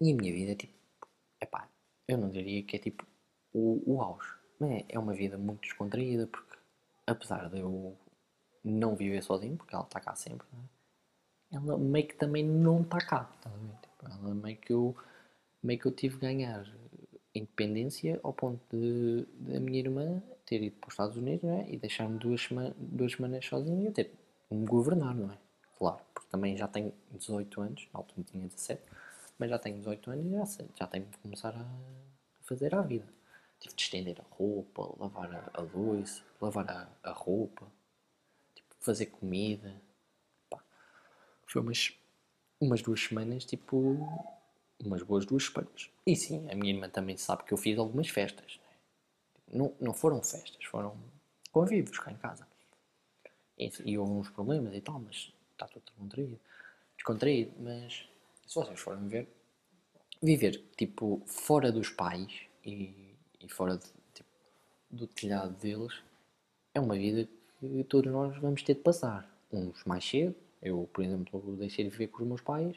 E 0.00 0.12
a 0.12 0.14
minha 0.14 0.32
vida 0.32 0.52
é 0.52 0.54
tipo, 0.54 0.74
é 1.40 1.46
pá, 1.46 1.68
eu 2.06 2.18
não 2.18 2.30
diria 2.30 2.62
que 2.62 2.76
é 2.76 2.78
tipo 2.78 3.04
o, 3.52 3.82
o 3.86 4.02
auge. 4.02 4.28
Mas 4.58 4.70
é, 4.70 4.84
é 4.90 4.98
uma 4.98 5.14
vida 5.14 5.36
muito 5.36 5.62
descontraída 5.62 6.26
porque, 6.26 6.56
apesar 7.06 7.48
de 7.50 7.58
eu 7.58 7.96
não 8.64 8.94
viver 8.96 9.22
sozinho, 9.22 9.56
porque 9.56 9.74
ela 9.74 9.84
está 9.84 10.00
cá 10.00 10.14
sempre, 10.14 10.46
é? 10.54 11.56
ela 11.56 11.78
meio 11.78 12.06
que 12.06 12.16
também 12.16 12.44
não 12.44 12.82
está 12.82 12.98
cá. 12.98 13.24
Tá 13.40 13.50
tipo, 13.82 14.06
ela 14.06 14.34
meio 14.34 14.56
que 14.56 14.72
eu 14.72 14.96
meio 15.62 15.80
que 15.80 15.86
eu 15.86 15.92
tive 15.92 16.14
de 16.14 16.20
ganhar 16.20 16.64
independência 17.34 18.20
ao 18.22 18.32
ponto 18.32 18.60
de, 18.70 19.26
a 19.54 19.60
minha 19.60 19.78
irmã 19.78 20.22
ter 20.44 20.62
ido 20.62 20.76
para 20.76 20.88
os 20.88 20.94
Estados 20.94 21.16
Unidos 21.16 21.44
é? 21.44 21.66
e 21.68 21.76
deixar-me 21.76 22.18
duas, 22.18 22.42
sema, 22.42 22.74
duas 22.78 23.12
semanas 23.12 23.44
sozinho 23.44 23.82
e 23.82 23.86
eu 23.86 23.92
ter 23.92 24.10
me 24.50 24.66
governar, 24.66 25.14
não 25.14 25.32
é? 25.32 25.38
Claro, 25.78 26.00
porque 26.14 26.28
também 26.30 26.56
já 26.56 26.66
tenho 26.66 26.92
18 27.10 27.60
anos, 27.60 27.88
na 27.92 28.00
altura 28.00 28.22
tinha 28.24 28.46
17, 28.46 28.82
mas 29.38 29.50
já 29.50 29.58
tenho 29.58 29.76
18 29.78 30.10
anos 30.10 30.26
e 30.26 30.30
já, 30.30 30.64
já 30.78 30.86
tenho 30.86 31.06
de 31.06 31.18
começar 31.18 31.54
a 31.54 31.66
fazer 32.42 32.74
a 32.74 32.80
vida. 32.80 33.06
Tive 33.60 33.74
de 33.74 33.82
estender 33.82 34.20
a 34.20 34.34
roupa, 34.34 34.94
lavar 34.98 35.34
a, 35.34 35.50
a 35.60 35.62
luz, 35.62 36.22
lavar 36.40 36.70
a, 36.70 36.88
a 37.02 37.12
roupa, 37.12 37.66
tipo, 38.54 38.74
fazer 38.80 39.06
comida. 39.06 39.74
Pá. 40.48 40.62
Foi 41.46 41.60
umas, 41.60 41.92
umas 42.60 42.82
duas 42.82 43.00
semanas, 43.00 43.44
tipo, 43.44 43.98
umas 44.78 45.02
boas 45.02 45.26
duas 45.26 45.44
semanas. 45.44 45.90
E 46.06 46.14
sim, 46.14 46.48
a 46.50 46.54
minha 46.54 46.72
irmã 46.72 46.88
também 46.88 47.16
sabe 47.16 47.44
que 47.44 47.52
eu 47.52 47.58
fiz 47.58 47.78
algumas 47.78 48.08
festas. 48.08 48.60
Não, 49.52 49.74
não 49.80 49.94
foram 49.94 50.22
festas, 50.22 50.64
foram 50.64 50.96
convívios 51.52 51.98
cá 51.98 52.10
em 52.12 52.16
casa. 52.16 52.46
E, 53.58 53.70
e 53.84 53.98
houve 53.98 54.12
uns 54.12 54.30
problemas 54.30 54.74
e 54.74 54.80
tal, 54.80 54.98
mas 55.00 55.32
está 55.52 55.66
tudo 55.66 55.82
descontraído. 55.84 56.40
Descontraído, 56.96 57.52
mas 57.60 58.08
se 58.46 58.54
vocês 58.54 58.78
forem 58.78 59.08
ver, 59.08 59.28
viver 60.22 60.62
tipo 60.76 61.22
fora 61.26 61.72
dos 61.72 61.90
pais 61.90 62.42
e, 62.64 63.14
e 63.40 63.48
fora 63.48 63.76
de, 63.76 63.86
tipo, 64.14 64.28
do 64.90 65.06
telhado 65.06 65.54
deles 65.60 66.02
é 66.74 66.80
uma 66.80 66.96
vida 66.96 67.28
que 67.58 67.84
todos 67.84 68.12
nós 68.12 68.36
vamos 68.38 68.62
ter 68.62 68.74
de 68.74 68.80
passar. 68.80 69.30
Uns 69.52 69.84
mais 69.84 70.04
cedo, 70.04 70.34
eu, 70.60 70.88
por 70.92 71.04
exemplo, 71.04 71.56
deixei 71.56 71.84
de 71.84 71.90
viver 71.90 72.08
com 72.08 72.22
os 72.22 72.28
meus 72.28 72.40
pais 72.40 72.76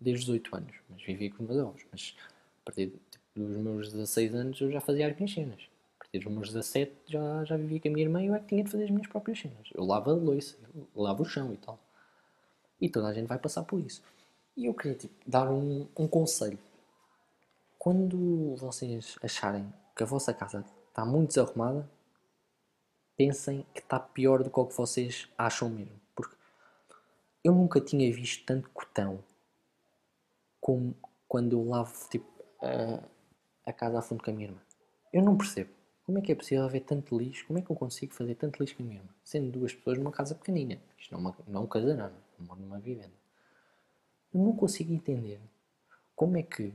desde 0.00 0.20
os 0.20 0.26
18 0.26 0.56
anos, 0.56 0.76
mas 0.88 1.02
vivia 1.02 1.30
com 1.30 1.42
os 1.42 1.48
meus 1.48 1.60
avós. 1.60 1.86
Mas 1.90 2.14
a 2.60 2.64
partir 2.64 2.92
tipo, 3.10 3.24
dos 3.34 3.56
meus 3.56 3.92
16 3.92 4.34
anos 4.34 4.60
eu 4.60 4.70
já 4.70 4.80
fazia 4.80 5.08
as 5.08 5.16
minhas 5.16 5.32
cenas. 5.32 5.69
Partir 6.10 6.24
dos 6.24 6.32
meus 6.32 6.48
17 6.48 6.92
já, 7.06 7.44
já 7.44 7.56
vivia 7.56 7.80
com 7.80 7.88
a 7.88 7.90
minha 7.92 8.04
irmã 8.04 8.20
e 8.20 8.26
eu 8.26 8.34
é 8.34 8.40
que 8.40 8.46
tinha 8.46 8.64
de 8.64 8.70
fazer 8.70 8.84
as 8.84 8.90
minhas 8.90 9.06
próprias 9.06 9.38
cenas. 9.38 9.68
Eu 9.72 9.84
lavo 9.84 10.10
a 10.10 10.14
louça, 10.14 10.56
eu 10.74 10.88
lavo 11.00 11.22
o 11.22 11.24
chão 11.24 11.52
e 11.52 11.56
tal. 11.56 11.78
E 12.80 12.88
toda 12.88 13.06
a 13.06 13.12
gente 13.12 13.28
vai 13.28 13.38
passar 13.38 13.62
por 13.62 13.78
isso. 13.78 14.02
E 14.56 14.66
eu 14.66 14.74
queria 14.74 14.96
tipo, 14.96 15.14
dar 15.24 15.48
um, 15.48 15.86
um 15.96 16.08
conselho. 16.08 16.58
Quando 17.78 18.56
vocês 18.56 19.16
acharem 19.22 19.72
que 19.94 20.02
a 20.02 20.06
vossa 20.06 20.34
casa 20.34 20.64
está 20.88 21.04
muito 21.04 21.28
desarrumada, 21.28 21.88
pensem 23.16 23.64
que 23.72 23.80
está 23.80 24.00
pior 24.00 24.42
do 24.42 24.50
que 24.50 24.58
o 24.58 24.66
que 24.66 24.76
vocês 24.76 25.28
acham 25.38 25.70
mesmo. 25.70 26.00
Porque 26.16 26.34
eu 27.44 27.54
nunca 27.54 27.80
tinha 27.80 28.12
visto 28.12 28.44
tanto 28.44 28.68
cotão 28.70 29.22
como 30.60 30.92
quando 31.28 31.52
eu 31.52 31.68
lavo 31.68 31.94
tipo, 32.08 32.26
a, 32.60 33.00
a 33.64 33.72
casa 33.72 34.00
a 34.00 34.02
fundo 34.02 34.24
com 34.24 34.30
a 34.30 34.34
minha 34.34 34.48
irmã. 34.48 34.60
Eu 35.12 35.22
não 35.22 35.38
percebo. 35.38 35.79
Como 36.04 36.18
é 36.18 36.20
que 36.20 36.32
é 36.32 36.34
possível 36.34 36.64
haver 36.64 36.80
tanto 36.80 37.16
lixo? 37.16 37.46
Como 37.46 37.58
é 37.58 37.62
que 37.62 37.70
eu 37.70 37.76
consigo 37.76 38.14
fazer 38.14 38.34
tanto 38.34 38.60
lixo 38.60 38.76
com 38.76 38.82
a 38.82 38.86
minha 38.86 38.98
irmã? 38.98 39.10
Sendo 39.22 39.50
duas 39.50 39.72
pessoas 39.72 39.98
numa 39.98 40.10
casa 40.10 40.34
pequenina. 40.34 40.80
Isto 40.98 41.12
não 41.12 41.20
é, 41.20 41.22
uma, 41.22 41.36
não 41.46 41.60
é 41.60 41.64
um 41.64 41.66
casarão, 41.66 42.12
não 42.38 42.46
moro 42.46 42.60
numa 42.60 42.78
vivenda. 42.78 43.12
Eu 44.32 44.40
não 44.40 44.56
consigo 44.56 44.92
entender 44.92 45.40
como 46.14 46.36
é 46.36 46.42
que 46.42 46.72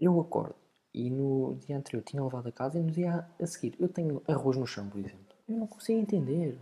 eu 0.00 0.20
acordo 0.20 0.56
e 0.92 1.10
no 1.10 1.56
dia 1.56 1.76
anterior 1.76 2.02
tinha 2.02 2.22
lavado 2.22 2.48
a 2.48 2.52
casa 2.52 2.78
e 2.78 2.82
no 2.82 2.90
dia 2.90 3.28
a 3.40 3.46
seguir 3.46 3.74
eu 3.80 3.88
tenho 3.88 4.22
arroz 4.28 4.56
no 4.56 4.66
chão, 4.66 4.88
por 4.88 4.98
exemplo. 4.98 5.34
Eu 5.48 5.56
não 5.56 5.66
consigo 5.66 6.00
entender. 6.00 6.58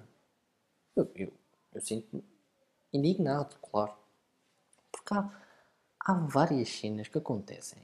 Eu, 0.97 1.11
eu, 1.14 1.33
eu 1.75 1.81
sinto-me 1.81 2.25
indignado, 2.93 3.57
claro. 3.61 3.95
Porque 4.91 5.14
há, 5.14 5.31
há 6.00 6.14
várias 6.14 6.69
cenas 6.69 7.09
que 7.09 7.19
acontecem 7.19 7.83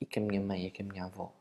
e 0.00 0.06
que 0.06 0.18
a 0.18 0.22
minha 0.22 0.40
mãe 0.40 0.66
e 0.66 0.70
que 0.70 0.82
a 0.82 0.84
minha 0.84 1.04
avó 1.04 1.32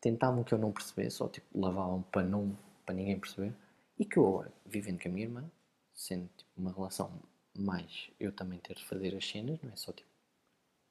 tentavam 0.00 0.44
que 0.44 0.52
eu 0.52 0.58
não 0.58 0.72
percebesse 0.72 1.22
ou 1.22 1.28
tipo, 1.28 1.46
lavavam 1.58 2.02
para, 2.02 2.22
não, 2.22 2.56
para 2.84 2.94
ninguém 2.94 3.18
perceber 3.18 3.54
e 3.98 4.04
que 4.04 4.16
eu 4.16 4.26
agora, 4.26 4.52
vivendo 4.64 5.00
com 5.02 5.08
a 5.08 5.12
minha 5.12 5.26
irmã, 5.26 5.50
sendo 5.94 6.28
tipo, 6.36 6.50
uma 6.56 6.72
relação 6.72 7.10
mais 7.56 8.10
eu 8.18 8.32
também 8.32 8.58
ter 8.58 8.74
de 8.74 8.84
fazer 8.84 9.14
as 9.16 9.28
cenas, 9.28 9.60
não 9.62 9.72
é 9.72 9.76
só 9.76 9.92
tipo 9.92 10.08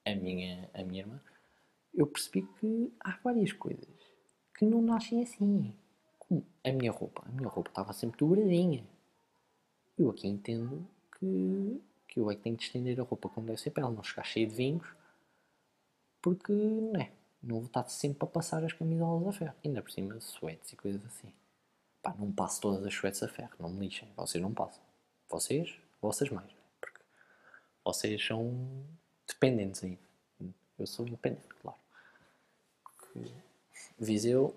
a 0.05 0.15
minha, 0.15 0.69
a 0.73 0.83
minha 0.83 1.01
irmã, 1.01 1.21
eu 1.93 2.07
percebi 2.07 2.43
que 2.59 2.93
há 2.99 3.17
várias 3.23 3.51
coisas 3.53 3.87
que 4.57 4.65
não 4.65 4.81
nascem 4.81 5.21
assim. 5.21 5.73
Como 6.17 6.45
a 6.63 6.71
minha 6.71 6.91
roupa. 6.91 7.23
A 7.25 7.31
minha 7.31 7.49
roupa 7.49 7.69
estava 7.69 7.93
sempre 7.93 8.19
dobradinha. 8.19 8.85
Eu 9.97 10.09
aqui 10.09 10.27
entendo 10.27 10.87
que 11.17 11.81
que 12.09 12.19
eu 12.19 12.29
é 12.29 12.35
que 12.35 12.41
tenho 12.41 12.57
de 12.57 12.63
estender 12.63 12.99
a 12.99 13.03
roupa 13.03 13.29
como 13.29 13.45
deve 13.45 13.61
ser 13.61 13.69
para 13.69 13.83
ela 13.83 13.93
não 13.93 14.03
ficar 14.03 14.23
cheia 14.23 14.47
de 14.47 14.55
vinhos, 14.55 14.87
porque, 16.21 16.51
não 16.51 16.99
é? 16.99 17.11
Não 17.41 17.58
vou 17.58 17.65
estar 17.67 17.88
sempre 17.89 18.24
a 18.24 18.27
passar 18.27 18.63
as 18.63 18.74
camisolas 18.74 19.27
a 19.27 19.39
ferro. 19.39 19.55
Ainda 19.63 19.81
por 19.81 19.91
cima, 19.91 20.19
suetes 20.19 20.74
e 20.74 20.75
coisas 20.75 21.03
assim. 21.05 21.34
Pá, 22.01 22.13
não 22.17 22.31
passo 22.31 22.62
todas 22.62 22.86
as 22.86 22.93
suetes 22.93 23.22
a 23.24 23.27
ferro, 23.27 23.53
não 23.60 23.69
me 23.69 23.86
lixem. 23.86 24.12
Vocês 24.15 24.41
não 24.41 24.53
passam. 24.53 24.81
Vocês, 25.29 25.75
vocês 26.01 26.29
mais. 26.29 26.51
Porque 26.81 27.01
vocês 27.84 28.25
são 28.25 28.86
dependentes 29.27 29.84
aí. 29.84 29.98
Eu 30.77 30.88
sou 30.88 31.05
independente, 31.05 31.48
claro. 31.62 31.77
Viseu 33.98 34.55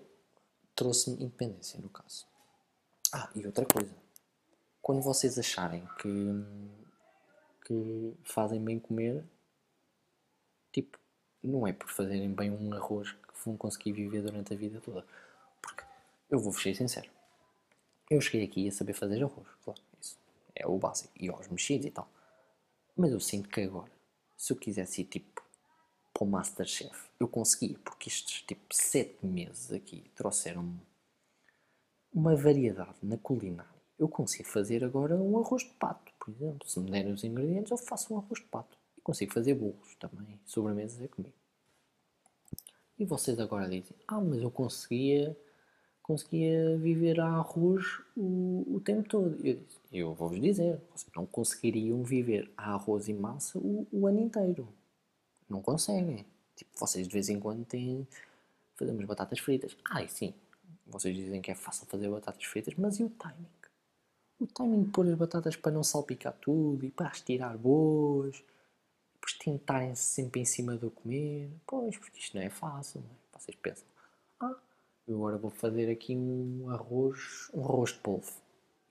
trouxe-me 0.75 1.23
independência, 1.23 1.79
no 1.79 1.89
caso. 1.89 2.25
Ah, 3.11 3.29
e 3.35 3.45
outra 3.45 3.65
coisa. 3.65 3.93
Quando 4.81 5.01
vocês 5.01 5.37
acharem 5.37 5.87
que, 5.99 6.09
que 7.65 8.17
fazem 8.23 8.63
bem 8.63 8.79
comer, 8.79 9.23
tipo, 10.71 10.99
não 11.43 11.67
é 11.67 11.73
por 11.73 11.89
fazerem 11.89 12.33
bem 12.33 12.51
um 12.51 12.73
arroz 12.73 13.11
que 13.11 13.45
vão 13.45 13.57
conseguir 13.57 13.91
viver 13.91 14.21
durante 14.21 14.53
a 14.53 14.57
vida 14.57 14.79
toda. 14.81 15.05
Porque, 15.61 15.83
eu 16.29 16.39
vou 16.39 16.53
ser 16.53 16.75
sincero, 16.75 17.09
eu 18.09 18.21
cheguei 18.21 18.45
aqui 18.45 18.67
a 18.67 18.71
saber 18.71 18.93
fazer 18.93 19.23
arroz, 19.23 19.47
claro, 19.63 19.81
isso 20.01 20.17
é 20.55 20.67
o 20.67 20.77
básico, 20.77 21.11
e 21.19 21.29
aos 21.29 21.47
mexidos 21.47 21.87
e 21.87 21.91
tal. 21.91 22.07
Mas 22.95 23.11
eu 23.11 23.19
sinto 23.19 23.49
que 23.49 23.61
agora, 23.61 23.91
se 24.37 24.53
eu 24.53 24.57
quisesse 24.57 25.01
ir 25.01 25.05
tipo 25.05 25.43
para 26.13 26.23
o 26.23 26.27
Masterchef, 26.27 27.09
eu 27.19 27.27
conseguia, 27.27 27.77
porque 27.83 28.09
estes 28.09 28.41
tipo 28.43 28.63
sete 28.71 29.25
meses 29.25 29.71
aqui 29.71 30.11
trouxeram-me 30.15 30.79
uma 32.13 32.35
variedade 32.35 32.97
na 33.01 33.17
culinária. 33.17 33.73
Eu 33.97 34.07
consigo 34.07 34.47
fazer 34.47 34.83
agora 34.83 35.15
um 35.15 35.39
arroz 35.39 35.63
de 35.63 35.71
pato, 35.71 36.11
por 36.19 36.31
exemplo. 36.31 36.67
Se 36.67 36.79
me 36.79 36.91
derem 36.91 37.11
os 37.11 37.23
ingredientes, 37.23 37.71
eu 37.71 37.77
faço 37.77 38.13
um 38.13 38.17
arroz 38.17 38.39
de 38.39 38.45
pato. 38.45 38.77
Consigo 39.03 39.33
fazer 39.33 39.53
bolos 39.53 39.95
também, 39.99 40.39
sobremesas 40.45 41.01
é 41.01 41.07
comigo. 41.07 41.35
E 42.97 43.05
vocês 43.05 43.39
agora 43.39 43.67
dizem, 43.67 43.97
ah, 44.07 44.21
mas 44.21 44.41
eu 44.41 44.51
conseguia, 44.51 45.35
conseguia 46.01 46.77
viver 46.77 47.19
a 47.19 47.27
arroz 47.27 47.83
o, 48.15 48.75
o 48.75 48.79
tempo 48.79 49.09
todo. 49.09 49.35
Eu, 49.45 49.55
disse, 49.55 49.79
eu 49.91 50.13
vou-vos 50.13 50.39
dizer, 50.39 50.79
vocês 50.93 51.11
não 51.15 51.25
conseguiriam 51.25 52.03
viver 52.03 52.51
a 52.55 52.73
arroz 52.73 53.07
e 53.09 53.13
massa 53.13 53.57
o, 53.57 53.87
o 53.91 54.07
ano 54.07 54.21
inteiro. 54.21 54.67
Não 55.49 55.61
conseguem. 55.61 56.25
Tipo, 56.55 56.71
vocês 56.79 57.07
de 57.07 57.13
vez 57.13 57.29
em 57.29 57.39
quando 57.39 57.65
têm, 57.65 58.07
fazemos 58.75 59.03
batatas 59.05 59.39
fritas. 59.39 59.75
Ah, 59.83 60.03
e 60.03 60.07
sim, 60.07 60.33
vocês 60.85 61.15
dizem 61.15 61.41
que 61.41 61.51
é 61.51 61.55
fácil 61.55 61.85
fazer 61.87 62.09
batatas 62.09 62.43
fritas, 62.45 62.73
mas 62.75 62.99
e 62.99 63.03
o 63.03 63.09
timing? 63.09 63.47
O 64.39 64.47
timing 64.47 64.83
de 64.83 64.91
pôr 64.91 65.07
as 65.07 65.15
batatas 65.15 65.55
para 65.55 65.71
não 65.71 65.83
salpicar 65.83 66.33
tudo 66.39 66.85
e 66.85 66.91
para 66.91 67.07
as 67.07 67.21
tirar 67.21 67.57
boas, 67.57 68.43
depois 69.23 69.33
tentarem 69.39 69.95
-se 69.95 70.03
sempre 70.03 70.41
em 70.41 70.45
cima 70.45 70.75
do 70.75 70.91
comer. 70.91 71.49
Pois, 71.65 71.97
porque 71.97 72.19
isto 72.19 72.35
não 72.35 72.43
é 72.43 72.49
fácil, 72.49 73.01
não 73.01 73.09
é? 73.09 73.39
Vocês 73.39 73.57
pensam, 73.57 73.87
ah, 74.39 74.55
eu 75.07 75.15
agora 75.15 75.37
vou 75.37 75.51
fazer 75.51 75.89
aqui 75.89 76.15
um 76.15 76.69
arroz, 76.69 77.49
um 77.53 77.63
arroz 77.63 77.91
de 77.91 77.99
polvo. 77.99 78.31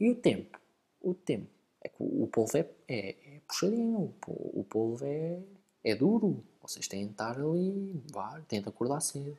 E 0.00 0.10
o 0.10 0.14
tempo? 0.14 0.58
O 1.00 1.14
tempo. 1.14 1.50
É 1.80 1.88
que 1.88 1.96
o 1.98 2.26
polvo 2.28 2.56
é, 2.56 2.68
é, 2.88 3.36
é 3.36 3.40
puxadinho, 3.46 4.14
o 4.26 4.64
polvo 4.64 5.04
é, 5.04 5.40
é 5.84 5.94
duro. 5.94 6.44
Vocês 6.60 6.86
têm 6.86 7.06
de 7.06 7.12
estar 7.12 7.38
ali, 7.38 8.02
vá, 8.12 8.40
tenta 8.48 8.70
acordar 8.70 9.00
cedo 9.00 9.36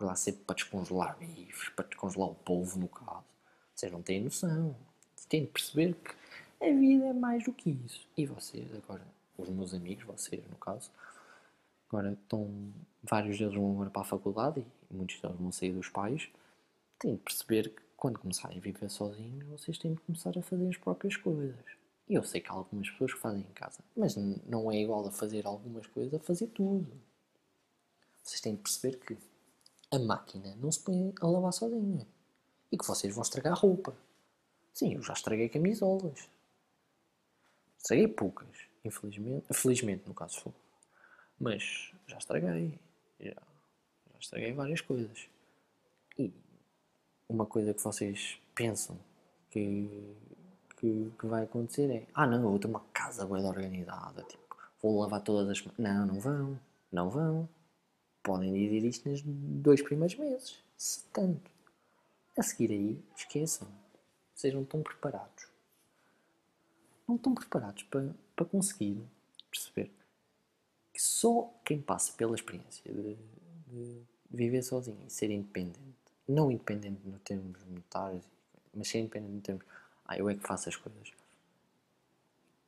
acordar 0.00 0.16
sempre 0.16 0.44
para 0.44 0.54
descongelar 0.54 1.18
bifes, 1.18 1.68
para 1.70 1.86
descongelar 1.86 2.30
o 2.30 2.34
polvo 2.34 2.78
no 2.78 2.88
caso. 2.88 3.24
Vocês 3.74 3.92
não 3.92 4.02
têm 4.02 4.24
noção. 4.24 4.74
Têm 5.28 5.44
de 5.44 5.50
perceber 5.50 5.94
que 5.94 6.66
a 6.66 6.72
vida 6.72 7.06
é 7.06 7.12
mais 7.12 7.44
do 7.44 7.52
que 7.52 7.70
isso. 7.70 8.08
E 8.16 8.26
vocês, 8.26 8.74
agora, 8.74 9.06
os 9.42 9.48
meus 9.48 9.74
amigos, 9.74 10.04
vocês 10.04 10.46
no 10.48 10.56
caso, 10.56 10.90
agora 11.88 12.12
estão. 12.12 12.72
Vários 13.02 13.38
deles 13.38 13.54
vão 13.54 13.72
agora 13.72 13.90
para 13.90 14.02
a 14.02 14.04
faculdade 14.04 14.64
e 14.90 14.94
muitos 14.94 15.20
deles 15.20 15.36
vão 15.36 15.50
sair 15.50 15.72
dos 15.72 15.88
pais. 15.88 16.28
Têm 16.98 17.14
de 17.14 17.20
perceber 17.20 17.70
que 17.70 17.82
quando 17.96 18.18
começarem 18.18 18.58
a 18.58 18.60
viver 18.60 18.90
sozinhos, 18.90 19.46
vocês 19.46 19.78
têm 19.78 19.94
de 19.94 20.00
começar 20.00 20.36
a 20.36 20.42
fazer 20.42 20.68
as 20.68 20.76
próprias 20.76 21.16
coisas. 21.16 21.64
E 22.08 22.14
eu 22.14 22.22
sei 22.22 22.40
que 22.40 22.50
há 22.50 22.52
algumas 22.52 22.90
pessoas 22.90 23.14
que 23.14 23.20
fazem 23.20 23.42
em 23.42 23.52
casa, 23.54 23.84
mas 23.96 24.16
não 24.16 24.70
é 24.70 24.76
igual 24.76 25.06
a 25.06 25.10
fazer 25.12 25.46
algumas 25.46 25.86
coisas 25.86 26.12
a 26.12 26.18
fazer 26.18 26.48
tudo. 26.48 26.90
Vocês 28.22 28.40
têm 28.40 28.54
de 28.54 28.62
perceber 28.62 28.98
que 28.98 29.16
a 29.90 29.98
máquina 29.98 30.54
não 30.56 30.70
se 30.70 30.80
põe 30.80 31.12
a 31.20 31.26
lavar 31.26 31.52
sozinha. 31.52 32.06
E 32.70 32.78
que 32.78 32.86
vocês 32.86 33.12
vão 33.12 33.22
estragar 33.22 33.58
roupa. 33.58 33.96
Sim, 34.72 34.94
eu 34.94 35.02
já 35.02 35.12
estraguei 35.12 35.48
camisolas. 35.48 36.28
Estraguei 37.76 38.08
poucas, 38.08 38.69
infelizmente. 38.84 39.46
Felizmente, 39.52 40.06
no 40.06 40.14
caso 40.14 40.40
foi. 40.40 40.52
Mas 41.38 41.92
já 42.06 42.18
estraguei. 42.18 42.78
Já, 43.18 43.30
já 44.12 44.18
estraguei 44.18 44.52
várias 44.52 44.80
coisas. 44.80 45.28
E 46.18 46.32
uma 47.28 47.46
coisa 47.46 47.74
que 47.74 47.82
vocês 47.82 48.38
pensam 48.54 48.98
que, 49.50 50.14
que, 50.76 51.12
que 51.18 51.26
vai 51.26 51.44
acontecer 51.44 51.90
é 51.90 52.06
Ah 52.14 52.26
não, 52.26 52.52
eu 52.52 52.58
ter 52.58 52.66
uma 52.66 52.84
casa 52.92 53.26
bem 53.26 53.44
organizada. 53.44 54.22
Tipo, 54.24 54.56
vou 54.82 55.00
lavar 55.00 55.22
todas 55.22 55.48
as... 55.48 55.78
Não, 55.78 56.06
não 56.06 56.20
vão. 56.20 56.60
Não 56.92 57.08
vão 57.08 57.48
podem 58.22 58.52
dizer 58.52 58.86
isto 58.86 59.08
nos 59.08 59.22
dois 59.24 59.82
primeiros 59.82 60.16
meses, 60.16 60.58
se 60.76 61.04
tanto. 61.12 61.50
A 62.36 62.42
seguir 62.42 62.70
aí, 62.70 63.04
esqueçam. 63.16 63.68
Não 64.54 64.62
estão 64.62 64.82
preparados. 64.82 65.46
Não 67.10 67.16
estão 67.16 67.34
preparados 67.34 67.82
para, 67.82 68.14
para 68.36 68.46
conseguir 68.46 68.96
perceber 69.50 69.90
que 70.94 71.02
só 71.02 71.52
quem 71.64 71.82
passa 71.82 72.12
pela 72.12 72.36
experiência 72.36 72.84
de, 72.92 73.16
de 73.66 74.06
viver 74.30 74.62
sozinho 74.62 75.04
e 75.04 75.10
ser 75.10 75.28
independente, 75.28 75.80
não 76.28 76.52
independente 76.52 77.00
no 77.04 77.18
termos 77.18 77.60
monetários, 77.64 78.24
mas 78.72 78.86
ser 78.86 79.00
independente 79.00 79.32
no 79.32 79.40
termos, 79.40 79.64
ah, 80.04 80.16
eu 80.16 80.30
é 80.30 80.36
que 80.36 80.46
faço 80.46 80.68
as 80.68 80.76
coisas, 80.76 81.12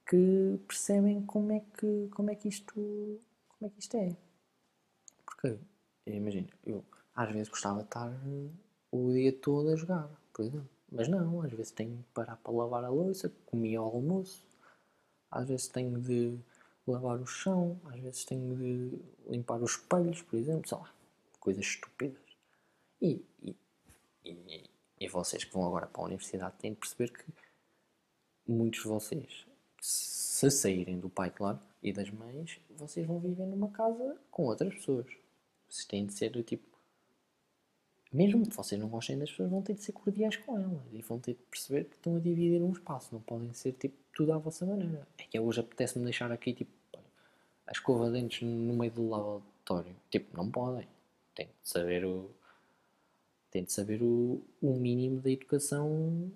que 0.04 0.58
percebem 0.66 1.24
como 1.24 1.52
é 1.52 1.60
que, 1.60 2.08
como 2.10 2.28
é 2.28 2.34
que 2.34 2.48
isto, 2.48 2.74
como 3.48 3.66
é 3.66 3.68
que 3.68 3.78
isto 3.78 3.96
é. 3.96 4.16
Porque, 5.24 5.56
imagina, 6.04 6.48
eu 6.66 6.84
às 7.14 7.30
vezes 7.30 7.48
gostava 7.48 7.78
de 7.78 7.84
estar 7.84 8.12
o 8.90 9.12
dia 9.12 9.32
todo 9.32 9.68
a 9.68 9.76
jogar, 9.76 10.10
por 10.32 10.44
exemplo. 10.44 10.71
Mas 10.92 11.08
não, 11.08 11.40
às 11.40 11.50
vezes 11.50 11.72
tenho 11.72 11.96
de 11.96 12.02
parar 12.14 12.36
para 12.36 12.52
lavar 12.52 12.84
a 12.84 12.90
louça, 12.90 13.32
comer 13.46 13.76
ao 13.76 13.86
almoço, 13.86 14.44
às 15.30 15.48
vezes 15.48 15.66
tenho 15.68 15.98
de 15.98 16.38
lavar 16.86 17.18
o 17.18 17.26
chão, 17.26 17.80
às 17.86 17.98
vezes 17.98 18.24
tenho 18.24 18.54
de 18.54 18.98
limpar 19.26 19.60
os 19.62 19.72
espelhos, 19.72 20.20
por 20.22 20.38
exemplo, 20.38 20.68
sei 20.68 20.78
lá, 20.78 20.92
coisas 21.40 21.64
estúpidas. 21.64 22.20
E, 23.00 23.24
e, 23.42 23.56
e, 24.24 24.70
e 25.00 25.08
vocês 25.08 25.44
que 25.44 25.52
vão 25.52 25.66
agora 25.66 25.86
para 25.86 26.02
a 26.02 26.04
universidade 26.04 26.56
têm 26.58 26.72
de 26.72 26.78
perceber 26.78 27.10
que 27.10 27.24
muitos 28.46 28.82
de 28.82 28.88
vocês, 28.88 29.46
se 29.80 30.50
saírem 30.50 31.00
do 31.00 31.08
pai, 31.08 31.30
claro, 31.30 31.58
e 31.82 31.92
das 31.92 32.10
mães, 32.10 32.60
vocês 32.76 33.06
vão 33.06 33.18
viver 33.18 33.46
numa 33.46 33.70
casa 33.70 34.16
com 34.30 34.44
outras 34.44 34.74
pessoas. 34.74 35.06
Vocês 35.68 35.86
têm 35.86 36.06
de 36.06 36.12
ser 36.12 36.30
do 36.30 36.42
tipo. 36.42 36.71
Mesmo 38.12 38.46
que 38.46 38.54
vocês 38.54 38.80
não 38.80 38.88
gostem 38.88 39.18
das 39.18 39.30
pessoas, 39.30 39.50
vão 39.50 39.62
ter 39.62 39.74
de 39.74 39.82
ser 39.82 39.92
cordiais 39.92 40.36
com 40.36 40.56
elas 40.56 40.82
e 40.92 41.00
vão 41.02 41.18
ter 41.18 41.32
de 41.32 41.42
perceber 41.50 41.84
que 41.84 41.96
estão 41.96 42.16
a 42.16 42.20
dividir 42.20 42.62
um 42.62 42.72
espaço. 42.72 43.14
Não 43.14 43.20
podem 43.20 43.52
ser 43.52 43.72
tipo 43.72 43.96
tudo 44.14 44.32
à 44.32 44.38
vossa 44.38 44.66
maneira. 44.66 45.06
É 45.18 45.24
que 45.24 45.38
hoje 45.38 45.60
apetece-me 45.60 46.04
deixar 46.04 46.30
aqui 46.30 46.52
tipo 46.52 46.70
a 47.66 47.72
escova 47.72 48.06
de 48.06 48.12
dentes 48.20 48.42
no 48.42 48.74
meio 48.74 48.92
do 48.92 49.08
lavatório. 49.08 49.96
Tipo, 50.10 50.36
não 50.36 50.50
podem. 50.50 50.86
Tem 51.34 51.46
de 51.46 51.52
saber 51.62 52.04
o. 52.04 52.30
Tem 53.50 53.64
de 53.64 53.72
saber 53.72 54.02
o, 54.02 54.42
o 54.60 54.74
mínimo 54.74 55.20
da 55.20 55.30
educação 55.30 56.30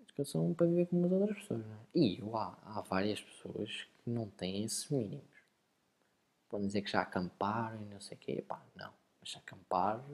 educação 0.00 0.52
para 0.52 0.66
viver 0.66 0.86
com 0.86 1.04
as 1.04 1.12
outras 1.12 1.38
pessoas. 1.38 1.64
É? 1.64 1.98
E 1.98 2.22
há, 2.34 2.58
há 2.64 2.80
várias 2.82 3.20
pessoas 3.20 3.86
que 4.04 4.10
não 4.10 4.28
têm 4.28 4.64
esses 4.64 4.88
mínimos 4.90 5.32
podem 6.52 6.66
dizer 6.66 6.82
que 6.82 6.90
já 6.90 7.00
acamparam 7.00 7.80
e 7.80 7.86
não 7.86 7.98
sei 7.98 8.16
o 8.16 8.20
quê. 8.20 8.44
Pá, 8.46 8.62
não. 8.76 8.92
Mas 9.18 9.34
acampar 9.34 10.04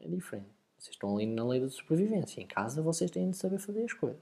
é 0.00 0.08
diferente. 0.08 0.50
Vocês 0.78 0.94
estão 0.94 1.16
ali 1.16 1.26
na 1.26 1.46
lei 1.46 1.60
da 1.60 1.70
supervivência. 1.70 2.40
Em 2.40 2.46
casa 2.46 2.82
vocês 2.82 3.10
têm 3.10 3.30
de 3.30 3.36
saber 3.36 3.58
fazer 3.58 3.84
as 3.84 3.92
coisas. 3.92 4.20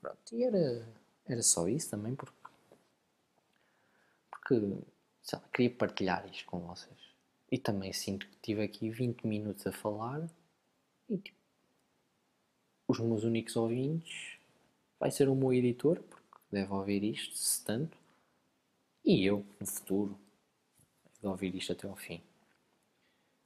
Pronto. 0.00 0.34
E 0.34 0.42
era, 0.42 0.88
era 1.26 1.42
só 1.42 1.68
isso 1.68 1.90
também 1.90 2.14
porque. 2.14 2.32
Porque, 4.30 4.54
sei 5.22 5.38
lá, 5.38 5.48
queria 5.52 5.76
partilhar 5.76 6.26
isto 6.30 6.46
com 6.46 6.60
vocês. 6.60 6.98
E 7.50 7.58
também 7.58 7.92
sinto 7.92 8.26
que 8.26 8.36
tive 8.36 8.62
aqui 8.62 8.88
20 8.90 9.26
minutos 9.26 9.66
a 9.66 9.72
falar 9.72 10.28
e 11.08 11.18
tipo. 11.18 11.40
Os 12.88 12.98
meus 12.98 13.24
únicos 13.24 13.56
ouvintes 13.56 14.38
vai 14.98 15.10
ser 15.10 15.28
o 15.28 15.34
meu 15.34 15.52
editor, 15.52 16.00
porque 16.02 16.38
deve 16.50 16.72
ouvir 16.72 17.02
isto, 17.04 17.34
se 17.36 17.64
tanto. 17.64 17.96
E 19.04 19.24
eu, 19.24 19.44
no 19.58 19.66
futuro, 19.66 20.18
de 21.20 21.26
ouvir 21.26 21.54
isto 21.54 21.72
até 21.72 21.86
ao 21.86 21.96
fim. 21.96 22.20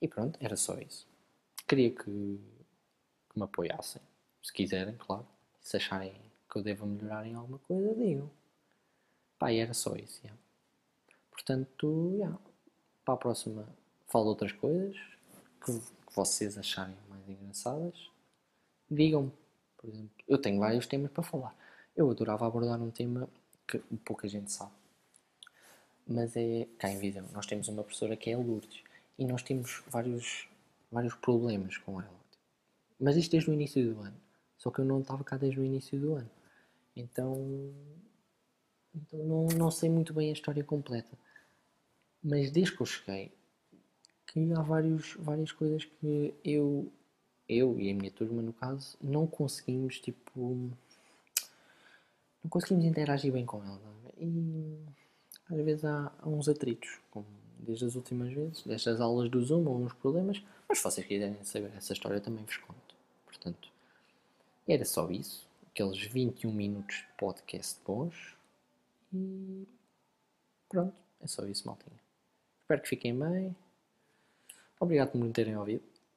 E 0.06 0.08
pronto, 0.08 0.38
era 0.40 0.56
só 0.56 0.78
isso. 0.78 1.04
Queria 1.66 1.90
que, 1.90 2.04
que 2.04 3.36
me 3.36 3.42
apoiassem. 3.42 4.00
Se 4.40 4.52
quiserem, 4.52 4.94
claro. 4.96 5.26
Se 5.60 5.76
acharem 5.76 6.14
que 6.48 6.58
eu 6.58 6.62
devo 6.62 6.86
melhorar 6.86 7.26
em 7.26 7.34
alguma 7.34 7.58
coisa, 7.58 7.92
digam. 7.92 8.30
Pá, 9.36 9.52
e 9.52 9.58
era 9.58 9.74
só 9.74 9.96
isso, 9.96 10.20
yeah. 10.22 10.40
Portanto, 11.28 12.12
yeah. 12.12 12.38
para 13.04 13.14
a 13.14 13.16
próxima 13.16 13.68
falo 14.06 14.26
outras 14.26 14.52
coisas 14.52 14.96
que, 15.60 15.72
que 15.72 16.14
vocês 16.14 16.56
acharem 16.56 16.96
mais 17.08 17.28
engraçadas. 17.28 18.08
Digam-me, 18.88 19.32
por 19.76 19.90
exemplo, 19.90 20.10
eu 20.28 20.38
tenho 20.38 20.60
vários 20.60 20.86
temas 20.86 21.10
para 21.10 21.24
falar. 21.24 21.56
Eu 21.96 22.08
adorava 22.08 22.46
abordar 22.46 22.80
um 22.80 22.92
tema 22.92 23.28
que 23.66 23.80
pouca 24.04 24.28
gente 24.28 24.52
sabe. 24.52 24.70
Mas 26.06 26.36
é 26.36 26.68
cá 26.78 26.88
em 26.88 26.98
Viseu. 27.00 27.24
Nós 27.32 27.44
temos 27.44 27.66
uma 27.66 27.82
professora 27.82 28.16
que 28.16 28.30
é 28.30 28.34
a 28.34 28.38
Lourdes 28.38 28.85
e 29.18 29.24
nós 29.24 29.42
temos 29.42 29.82
vários, 29.88 30.48
vários 30.90 31.14
problemas 31.14 31.76
com 31.78 32.00
ela. 32.00 32.20
Mas 33.00 33.16
isto 33.16 33.32
desde 33.32 33.50
o 33.50 33.54
início 33.54 33.94
do 33.94 34.00
ano. 34.00 34.16
Só 34.56 34.70
que 34.70 34.80
eu 34.80 34.84
não 34.84 35.00
estava 35.00 35.22
cá 35.22 35.36
desde 35.36 35.60
o 35.60 35.64
início 35.64 35.98
do 35.98 36.14
ano. 36.14 36.30
Então, 36.94 37.74
então 38.94 39.18
não, 39.24 39.46
não 39.48 39.70
sei 39.70 39.90
muito 39.90 40.14
bem 40.14 40.30
a 40.30 40.32
história 40.32 40.64
completa. 40.64 41.16
Mas 42.22 42.50
desde 42.50 42.74
que 42.74 42.82
eu 42.82 42.86
cheguei, 42.86 43.32
que 44.26 44.52
há 44.52 44.62
vários, 44.62 45.14
várias 45.14 45.52
coisas 45.52 45.84
que 45.84 46.34
eu, 46.44 46.90
eu 47.48 47.78
e 47.78 47.90
a 47.90 47.94
minha 47.94 48.10
turma, 48.10 48.42
no 48.42 48.52
caso, 48.52 48.96
não 49.00 49.26
conseguimos, 49.26 50.00
tipo, 50.00 50.70
não 52.42 52.50
conseguimos 52.50 52.84
interagir 52.84 53.32
bem 53.32 53.46
com 53.46 53.62
ela. 53.62 53.80
E 54.18 54.78
às 55.48 55.56
vezes 55.64 55.84
há, 55.84 56.12
há 56.18 56.28
uns 56.28 56.48
atritos, 56.48 56.98
como 57.10 57.26
desde 57.58 57.84
as 57.84 57.94
últimas 57.94 58.32
vezes, 58.32 58.62
destas 58.62 59.00
aulas 59.00 59.30
do 59.30 59.42
Zoom, 59.42 59.66
ou 59.66 59.76
uns 59.76 59.92
problemas, 59.94 60.42
mas 60.68 60.78
se 60.78 60.84
vocês 60.84 61.06
quiserem 61.06 61.42
saber 61.44 61.72
essa 61.76 61.92
história 61.92 62.20
também 62.20 62.44
vos 62.44 62.56
conto. 62.58 62.94
Portanto, 63.24 63.68
era 64.66 64.84
só 64.84 65.10
isso, 65.10 65.46
aqueles 65.70 66.00
21 66.02 66.52
minutos 66.52 66.96
de 66.96 67.16
podcast 67.18 67.80
bons 67.84 68.36
e 69.12 69.66
pronto, 70.68 70.94
é 71.20 71.26
só 71.26 71.46
isso, 71.46 71.66
maltinha. 71.66 71.96
Espero 72.62 72.82
que 72.82 72.88
fiquem 72.88 73.18
bem. 73.18 73.56
Obrigado 74.80 75.12
por 75.12 75.18
me 75.18 75.32
terem 75.32 75.56
ouvido. 75.56 75.95